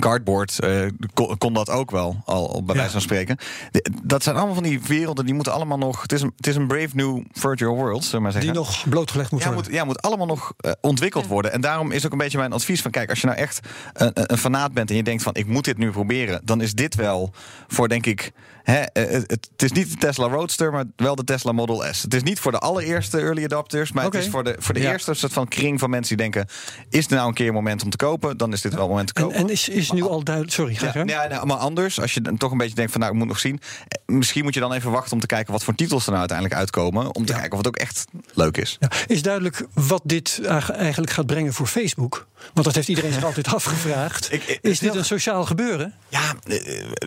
Cardboard 0.00 0.58
uh, 0.64 0.86
kon, 1.14 1.38
kon, 1.38 1.52
dat 1.52 1.70
ook 1.70 1.90
wel, 1.90 2.22
al, 2.24 2.52
al 2.52 2.62
bij 2.64 2.74
ja. 2.74 2.80
wijze 2.80 2.92
van 2.92 3.00
spreken. 3.00 3.36
De, 3.70 3.90
dat 4.02 4.22
zijn 4.22 4.36
allemaal 4.36 4.54
van 4.54 4.62
die 4.62 4.80
werelden, 4.80 5.24
die 5.24 5.34
moeten 5.34 5.52
allemaal 5.52 5.78
nog... 5.78 6.02
Het 6.02 6.12
is 6.12 6.22
een, 6.22 6.32
het 6.36 6.46
is 6.46 6.56
een 6.56 6.66
brave 6.66 6.88
new 6.92 7.24
virtual 7.32 7.74
world, 7.74 8.04
zullen 8.04 8.22
maar 8.22 8.32
zeggen. 8.32 8.52
Die 8.52 8.60
nog 8.60 8.88
blootgelegd 8.88 9.30
moet 9.30 9.42
ja, 9.42 9.46
worden. 9.46 9.64
Moet, 9.64 9.74
ja, 9.74 9.84
moet 9.84 10.02
allemaal 10.02 10.26
nog 10.26 10.52
uh, 10.60 10.72
ontwikkeld 10.80 11.24
ja. 11.24 11.30
worden. 11.30 11.52
En 11.52 11.60
daarom 11.60 11.90
is 11.90 12.06
ook 12.06 12.12
een 12.12 12.18
beetje 12.18 12.38
mijn 12.38 12.52
advies 12.52 12.82
van... 12.82 12.90
kijk, 12.90 13.10
als 13.10 13.20
je 13.20 13.26
nou 13.26 13.38
echt 13.38 13.60
een, 13.92 14.10
een 14.14 14.38
fanaat 14.38 14.72
bent 14.72 14.90
en 14.90 14.96
je 14.96 15.02
denkt 15.02 15.22
van... 15.22 15.34
ik 15.34 15.46
moet 15.46 15.64
dit 15.64 15.78
nu 15.78 15.90
proberen, 15.90 16.40
dan 16.44 16.60
is 16.60 16.72
dit 16.72 16.94
wel 16.94 17.32
voor, 17.68 17.88
denk 17.88 18.06
ik... 18.06 18.32
Hè, 18.68 18.82
het, 18.92 19.30
het, 19.30 19.62
is 19.62 19.72
niet 19.72 19.90
de 19.90 19.96
Tesla 19.96 20.26
Roadster, 20.26 20.72
maar 20.72 20.84
wel 20.96 21.14
de 21.14 21.24
Tesla 21.24 21.52
Model 21.52 21.84
S. 21.90 22.02
Het 22.02 22.14
is 22.14 22.22
niet 22.22 22.40
voor 22.40 22.52
de 22.52 22.58
allereerste 22.58 23.18
early 23.18 23.44
adopters, 23.44 23.92
maar 23.92 24.06
okay. 24.06 24.18
het 24.18 24.28
is 24.28 24.34
voor 24.34 24.44
de, 24.44 24.56
voor 24.58 24.74
de 24.74 24.80
ja. 24.80 24.92
eerste 24.92 25.14
soort 25.14 25.32
van 25.32 25.48
kring 25.48 25.80
van 25.80 25.90
mensen 25.90 26.16
die 26.16 26.30
denken: 26.30 26.48
is 26.88 27.06
er 27.06 27.14
nou 27.14 27.28
een 27.28 27.34
keer 27.34 27.48
een 27.48 27.54
moment 27.54 27.82
om 27.82 27.90
te 27.90 27.96
kopen? 27.96 28.36
Dan 28.36 28.52
is 28.52 28.60
dit 28.60 28.74
wel 28.74 28.82
een 28.82 28.88
moment 28.88 29.14
te 29.14 29.20
kopen. 29.20 29.36
En, 29.36 29.42
en 29.42 29.50
is, 29.50 29.68
is 29.78 29.90
nu 29.90 30.02
al 30.02 30.22
duidelijk. 30.22 30.54
Sorry, 30.54 30.74
ga 30.74 30.92
ja, 30.94 31.02
ja, 31.04 31.26
nou, 31.28 31.46
maar 31.46 31.56
anders, 31.56 32.00
als 32.00 32.14
je 32.14 32.20
dan 32.20 32.36
toch 32.36 32.50
een 32.50 32.58
beetje 32.58 32.74
denkt 32.74 32.90
van 32.90 33.00
nou, 33.00 33.12
ik 33.12 33.18
moet 33.18 33.28
nog 33.28 33.38
zien. 33.38 33.60
Misschien 34.06 34.44
moet 34.44 34.54
je 34.54 34.60
dan 34.60 34.72
even 34.72 34.90
wachten 34.90 35.12
om 35.12 35.20
te 35.20 35.26
kijken 35.26 35.52
wat 35.52 35.64
voor 35.64 35.74
titels 35.74 36.02
er 36.02 36.08
nou 36.08 36.18
uiteindelijk 36.18 36.58
uitkomen. 36.58 37.14
Om 37.14 37.24
te 37.24 37.32
ja. 37.32 37.38
kijken 37.38 37.52
of 37.52 37.58
het 37.58 37.66
ook 37.66 37.76
echt 37.76 38.04
leuk 38.34 38.56
is. 38.56 38.76
Ja. 38.80 38.90
Is 39.06 39.22
duidelijk 39.22 39.66
wat 39.74 40.02
dit 40.04 40.40
eigenlijk 40.72 41.12
gaat 41.12 41.26
brengen 41.26 41.52
voor 41.52 41.66
Facebook? 41.66 42.26
Want 42.52 42.66
dat 42.66 42.74
heeft 42.74 42.88
iedereen 42.88 43.12
zich 43.12 43.24
altijd 43.24 43.54
afgevraagd. 43.54 44.32
Ik, 44.32 44.44
ik, 44.44 44.58
is 44.62 44.78
dit 44.78 44.94
een 44.94 45.04
sociaal 45.04 45.44
gebeuren? 45.44 45.94
Ja, 46.08 46.34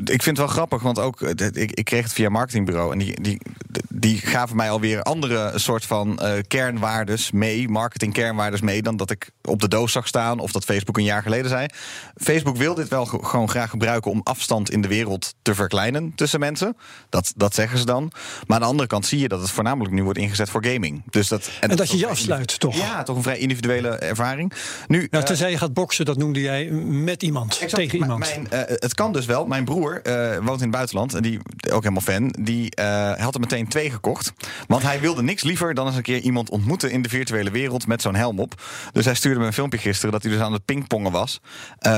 ik 0.04 0.24
vind 0.24 0.26
het 0.26 0.38
wel 0.38 0.48
grappig, 0.48 0.82
want 0.82 1.00
ook 1.00 1.22
ik, 1.22 1.72
ik 1.72 1.86
kreeg 1.86 2.04
het 2.04 2.14
via 2.14 2.30
marketingbureau 2.30 2.92
en 2.92 2.98
die, 2.98 3.22
die, 3.22 3.42
die 3.90 4.18
gaven 4.18 4.56
mij 4.56 4.70
alweer 4.70 5.02
andere 5.02 5.60
soort 5.60 5.86
van 5.86 6.20
uh, 6.22 6.34
kernwaardes 6.48 7.32
mee, 7.32 7.70
marketing 7.70 8.14
kernwaardes 8.14 8.62
mee, 8.62 8.82
dan 8.82 8.98
dat 8.98 9.12
ik 9.12 9.32
op 9.42 9.62
de 9.62 9.68
doos 9.68 9.92
zag 9.92 10.08
staan 10.08 10.40
of 10.40 10.52
dat 10.52 10.64
Facebook 10.64 10.98
een 10.98 11.04
jaar 11.04 11.22
geleden 11.22 11.50
zei. 11.50 11.68
Facebook 12.16 12.58
wil 12.58 12.74
dit 12.74 12.88
wel 12.88 13.06
gewoon 13.06 13.50
graag 13.50 13.70
gebruiken 13.70 14.12
om 14.12 14.22
afstand 14.24 14.70
in 14.70 14.82
de 14.82 14.88
wereld 14.88 15.34
te 15.42 15.56
verkleinen 15.56 16.12
tussen 16.16 16.40
mensen. 16.40 16.78
Dat, 17.10 17.34
dat 17.36 17.54
zeggen 17.54 17.78
ze 17.78 17.86
dan. 17.86 18.12
Maar 18.48 18.56
aan 18.56 18.62
de 18.62 18.70
andere 18.70 18.88
kant 18.88 19.06
zie 19.06 19.20
je 19.20 19.28
dat 19.28 19.42
het 19.42 19.52
voornamelijk 19.52 19.94
nu 19.94 20.04
wordt 20.04 20.20
ingezet 20.20 20.50
voor 20.50 20.66
gaming. 20.66 21.04
Dus 21.10 21.28
dat, 21.28 21.46
en, 21.46 21.52
en 21.60 21.70
dat, 21.70 21.78
dat 21.78 21.92
je 21.92 21.98
je 21.98 22.08
afsluit, 22.08 22.60
toch? 22.60 22.76
Ja, 22.76 23.04
toch 23.04 23.16
een 23.16 23.24
vrij 23.24 23.38
individuele 23.38 23.90
ervaring. 23.90 24.54
Nu, 24.88 25.08
ja, 25.22 25.28
tenzij 25.28 25.52
je 25.52 25.58
gaat 25.58 25.74
boksen, 25.74 26.06
dat 26.06 26.18
noemde 26.18 26.42
jij 26.42 26.72
met 26.82 27.24
iemand, 27.24 27.52
exact, 27.52 27.76
tegen 27.76 28.00
iemand. 28.00 28.20
Mijn, 28.20 28.48
uh, 28.54 28.60
het 28.66 28.94
kan 28.94 29.14
dus 29.14 29.26
wel. 29.26 29.46
Mijn 29.46 29.66
broer 29.66 30.02
uh, 30.04 30.38
woont 30.38 30.58
in 30.58 30.68
het 30.68 30.72
buitenland 30.72 31.14
en 31.14 31.22
die 31.22 31.40
ook 31.72 31.84
helemaal 31.84 32.02
fan, 32.02 32.36
die 32.40 32.80
uh, 32.80 33.14
had 33.14 33.34
er 33.34 33.40
meteen 33.40 33.68
twee 33.68 33.92
gekocht. 33.92 34.34
Want 34.68 34.84
hij 34.84 35.00
wilde 35.00 35.24
niks 35.24 35.44
liever 35.44 35.74
dan 35.74 35.88
eens 35.88 35.96
een 35.96 36.02
keer 36.02 36.20
iemand 36.20 36.50
ontmoeten 36.50 36.92
in 36.92 37.02
de 37.02 37.10
virtuele 37.10 37.52
wereld 37.52 37.88
met 37.88 38.02
zo'n 38.02 38.16
helm 38.16 38.40
op. 38.40 38.62
Dus 38.92 39.06
hij 39.06 39.16
stuurde 39.16 39.40
me 39.40 39.46
een 39.46 39.54
filmpje 39.54 39.80
gisteren 39.80 40.12
dat 40.12 40.24
hij 40.24 40.32
dus 40.32 40.42
aan 40.42 40.54
het 40.54 40.66
pingpongen 40.66 41.12
was 41.12 41.40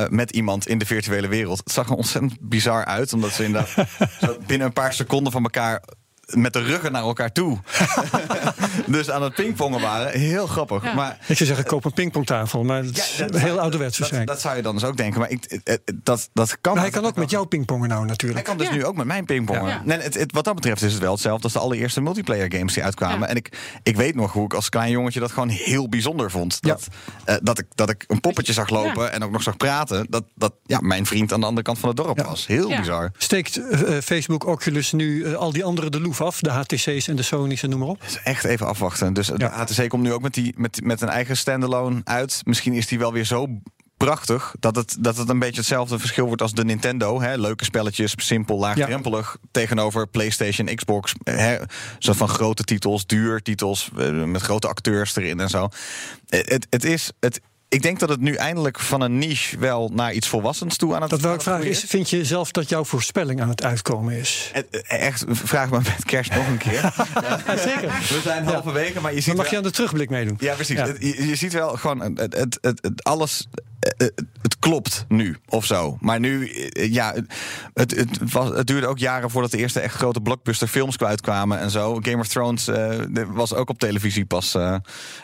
met 0.09 0.31
iemand 0.31 0.67
in 0.67 0.77
de 0.77 0.86
virtuele 0.86 1.27
wereld. 1.27 1.57
Het 1.63 1.71
zag 1.71 1.89
er 1.89 1.95
ontzettend 1.95 2.38
bizar 2.39 2.86
uit, 2.86 3.13
omdat 3.13 3.31
ze 3.31 3.43
inderdaad 3.43 3.88
binnen 4.47 4.67
een 4.67 4.73
paar 4.73 4.93
seconden 4.93 5.31
van 5.31 5.43
elkaar 5.43 5.83
met 6.36 6.54
de 6.54 6.60
ruggen 6.60 6.91
naar 6.91 7.02
elkaar 7.02 7.32
toe. 7.32 7.58
dus 8.88 9.10
aan 9.10 9.24
het 9.24 9.34
pingpongen 9.34 9.82
waren. 9.82 10.19
Heel 10.19 10.48
grappig. 10.48 10.84
Ja. 10.84 10.93
Maar, 10.93 11.17
ik 11.28 11.36
zou 11.38 11.46
zeggen, 11.46 11.65
koop 11.65 11.86
een 11.86 11.93
pingpongtafel. 11.93 12.63
Maar 12.63 12.84
is 12.84 13.17
ja, 13.17 13.28
heel 13.32 13.60
ouderwets 13.60 13.98
dat, 13.98 14.08
zijn. 14.08 14.26
Dat 14.26 14.41
zou 14.41 14.56
je 14.56 14.62
dan 14.62 14.76
dus 14.76 14.84
ook 14.84 14.98
denken. 14.98 15.19
Maar 15.19 15.30
ik, 15.30 15.60
dat, 16.04 16.30
dat 16.34 16.58
kan. 16.62 16.74
Maar 16.74 16.82
hij 16.82 16.91
kan 16.91 17.06
ook 17.06 17.15
met 17.15 17.30
jou 17.30 17.48
pingpongen 17.48 17.89
nou 17.89 18.06
natuurlijk. 18.06 18.48
Hij 18.48 18.56
kan 18.56 18.65
dus 18.65 18.76
nu 18.76 18.86
ook 18.86 18.96
met 18.96 19.06
mijn 19.06 19.26
pingpongen. 19.26 19.82
Nee, 19.86 19.98
het, 19.98 20.13
het, 20.13 20.32
wat 20.32 20.43
dat 20.43 20.56
betreft 20.56 20.82
is 20.82 20.93
het 20.93 21.02
wel 21.02 21.12
hetzelfde 21.12 21.43
als 21.43 21.54
de 21.54 21.60
allereerste 21.60 22.02
multiplayer 22.02 22.54
games 22.54 22.74
die 22.74 22.84
uitkwamen. 22.84 23.28
En 23.28 23.36
ik, 23.36 23.58
ik 23.84 23.96
weet 23.96 24.15
nog 24.15 24.34
hoe 24.34 24.46
ik 24.46 24.54
als 24.54 24.69
klein 24.69 24.91
jongetje 24.91 25.19
dat 25.19 25.32
gewoon 25.32 25.50
heel 25.50 25.89
bijzonder 25.89 26.32
vond. 26.32 26.62
Dat, 26.62 26.88
uh, 27.26 27.36
dat, 27.41 27.60
ik, 27.60 27.65
dat 27.76 27.89
ik 27.89 28.04
een 28.08 28.19
poppetje 28.19 28.54
zag 28.54 28.69
lopen 28.69 29.12
en 29.12 29.24
ook 29.24 29.32
nog 29.32 29.43
zag 29.43 29.58
praten. 29.58 30.06
Dat, 30.10 30.24
dat 30.36 30.54
ja, 30.65 30.80
mijn 30.80 31.06
vriend 31.06 31.34
aan 31.34 31.39
de 31.39 31.46
andere 31.46 31.65
kant 31.65 31.80
van 31.80 31.89
het 31.89 31.98
dorp 31.98 32.22
was. 32.22 32.48
Heel 32.48 32.78
bizar. 32.78 33.12
Steekt 33.17 33.58
uh, 33.58 33.98
Facebook, 34.00 34.46
Oculus 34.46 34.91
nu 34.91 35.26
uh, 35.26 35.34
al 35.34 35.52
die 35.52 35.63
andere 35.63 35.89
de 35.89 36.02
loef 36.02 36.22
af? 36.23 36.39
De 36.39 36.49
HTC's 36.49 37.07
en 37.07 37.15
de 37.15 37.23
Sony's 37.23 37.63
en 37.63 37.69
noem 37.69 37.79
maar 37.79 37.88
op? 37.88 38.01
Dus 38.01 38.21
echt 38.23 38.43
even 38.43 38.67
afwachten. 38.67 39.13
Dus 39.13 39.27
de 39.27 39.45
HTC 39.45 39.89
komt 39.89 40.03
nu 40.03 40.13
ook 40.13 40.21
met, 40.21 40.33
die, 40.33 40.53
met, 40.57 40.83
met 40.83 41.01
een 41.01 41.09
eigen 41.09 41.38
standalone 41.38 42.01
uit. 42.03 42.41
Misschien 42.45 42.73
is 42.73 42.88
die 42.88 42.99
wel 42.99 43.13
weer 43.13 43.25
zo 43.25 43.47
prachtig 43.97 44.55
dat 44.59 44.75
het, 44.75 44.97
dat 44.99 45.17
het 45.17 45.29
een 45.29 45.39
beetje 45.39 45.59
hetzelfde 45.59 45.99
verschil 45.99 46.25
wordt 46.25 46.41
als 46.41 46.53
de 46.53 46.65
Nintendo. 46.65 47.21
Hè? 47.21 47.36
Leuke 47.36 47.63
spelletjes, 47.63 48.13
simpel, 48.17 48.59
laagdrempelig. 48.59 49.38
Ja. 49.41 49.47
Tegenover 49.51 50.07
PlayStation, 50.07 50.75
Xbox. 50.75 51.13
Hè? 51.23 51.57
Zo 51.99 52.13
van 52.13 52.27
grote 52.27 52.63
titels, 52.63 53.05
duur 53.05 53.41
titels. 53.41 53.89
Met 54.25 54.41
grote 54.41 54.67
acteurs 54.67 55.15
erin 55.15 55.39
en 55.39 55.49
zo. 55.49 55.69
Het, 56.27 56.67
het 56.69 56.83
is. 56.83 57.12
Het, 57.19 57.41
ik 57.73 57.81
denk 57.81 57.99
dat 57.99 58.09
het 58.09 58.19
nu 58.19 58.33
eindelijk 58.33 58.79
van 58.79 59.01
een 59.01 59.17
niche 59.17 59.57
wel 59.57 59.91
naar 59.93 60.13
iets 60.13 60.27
volwassens 60.27 60.77
toe 60.77 60.95
aan 60.95 61.01
het 61.01 61.09
Dat 61.09 61.21
wil 61.21 61.33
ik 61.33 61.41
vragen 61.41 61.65
is, 61.65 61.83
vind 61.88 62.09
je 62.09 62.25
zelf 62.25 62.51
dat 62.51 62.69
jouw 62.69 62.83
voorspelling 62.83 63.41
aan 63.41 63.49
het 63.49 63.63
uitkomen 63.63 64.13
is? 64.13 64.51
Echt, 64.88 65.25
vraag 65.27 65.69
me 65.69 65.77
met 65.77 66.05
kerst 66.05 66.33
nog 66.36 66.47
een 66.47 66.57
keer. 66.57 66.81
ja, 67.47 67.57
zeker. 67.57 67.88
We 67.88 68.19
zijn 68.23 68.45
halverwege, 68.45 69.01
maar 69.01 69.13
je 69.13 69.17
ziet 69.17 69.25
Dan 69.25 69.36
mag 69.36 69.43
wel, 69.43 69.53
je 69.53 69.57
aan 69.57 69.71
de 69.71 69.75
terugblik 69.75 70.09
meedoen. 70.09 70.38
Ja, 70.39 70.53
precies. 70.53 70.77
Ja. 70.77 70.86
Je, 70.99 71.27
je, 71.27 71.36
ziet 71.36 71.53
wel 71.53 71.69
gewoon, 71.77 72.01
het, 72.01 72.36
het, 72.36 72.59
het 72.81 73.03
alles 73.03 73.47
het 74.41 74.60
klopt 74.60 75.06
nu 75.08 75.38
of 75.50 75.65
zo. 75.65 75.98
Maar 76.00 76.19
nu, 76.19 76.52
ja, 76.74 77.13
het, 77.74 77.96
het, 77.96 78.32
was, 78.32 78.50
het 78.50 78.67
duurde 78.67 78.88
ook 78.88 78.98
jaren 78.98 79.30
voordat 79.30 79.52
de 79.52 79.58
eerste 79.58 79.80
echt 79.80 79.96
grote 79.96 80.22
blockbuster 80.22 80.67
films 80.67 80.98
uitkwamen 80.98 81.60
en 81.60 81.72
zo. 81.72 82.00
Game 82.02 82.17
of 82.17 82.28
Thrones 82.28 82.69
was 83.28 83.54
ook 83.54 83.69
op 83.69 83.80
televisie 83.80 84.26
pas 84.26 84.58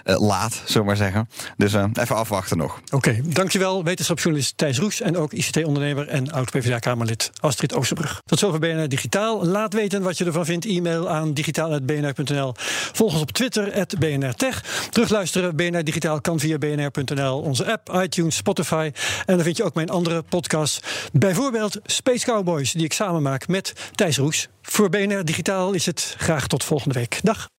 laat, 0.03 0.61
zullen 0.65 0.87
maar 0.87 0.97
zeggen. 0.97 1.29
Dus 1.57 1.73
even 1.73 2.15
afwachten 2.15 2.57
nog. 2.57 2.81
Oké, 2.91 3.21
dankjewel 3.23 3.83
wetenschapsjournalist 3.83 4.57
Thijs 4.57 4.79
Roes 4.79 5.01
en 5.01 5.17
ook 5.17 5.33
ICT-ondernemer 5.33 6.07
en 6.07 6.31
oud-PVDA-Kamerlid 6.31 7.31
Astrid 7.39 7.73
Oosterbrug. 7.73 8.21
Tot 8.25 8.39
zover 8.39 8.59
BNR 8.59 8.89
Digitaal. 8.89 9.45
Laat 9.45 9.73
weten 9.73 10.01
wat 10.01 10.17
je 10.17 10.25
ervan 10.25 10.45
vindt. 10.45 10.65
E-mail 10.65 11.09
aan 11.09 11.33
digitaal.bnr.nl. 11.33 12.53
Volg 12.91 13.13
ons 13.13 13.21
op 13.21 13.31
Twitter, 13.31 13.85
BNR 13.99 14.33
Tech. 14.33 14.87
Terugluisteren, 14.89 15.55
BNR 15.55 15.83
Digitaal 15.83 16.21
kan 16.21 16.39
via 16.39 16.57
bnr.nl. 16.57 17.39
Onze 17.39 17.71
app, 17.71 18.01
iTunes, 18.03 18.35
Spotify. 18.49 18.91
En 19.25 19.35
dan 19.35 19.43
vind 19.43 19.57
je 19.57 19.63
ook 19.63 19.73
mijn 19.73 19.89
andere 19.89 20.21
podcasts. 20.21 20.79
Bijvoorbeeld 21.13 21.79
Space 21.85 22.25
Cowboys, 22.25 22.71
die 22.71 22.83
ik 22.83 22.93
samen 22.93 23.21
maak 23.21 23.47
met 23.47 23.73
Thijs 23.95 24.17
Roes. 24.17 24.47
Voor 24.61 24.89
BNR 24.89 25.25
Digitaal 25.25 25.73
is 25.73 25.85
het 25.85 26.15
graag 26.17 26.47
tot 26.47 26.63
volgende 26.63 26.99
week. 26.99 27.19
Dag. 27.23 27.58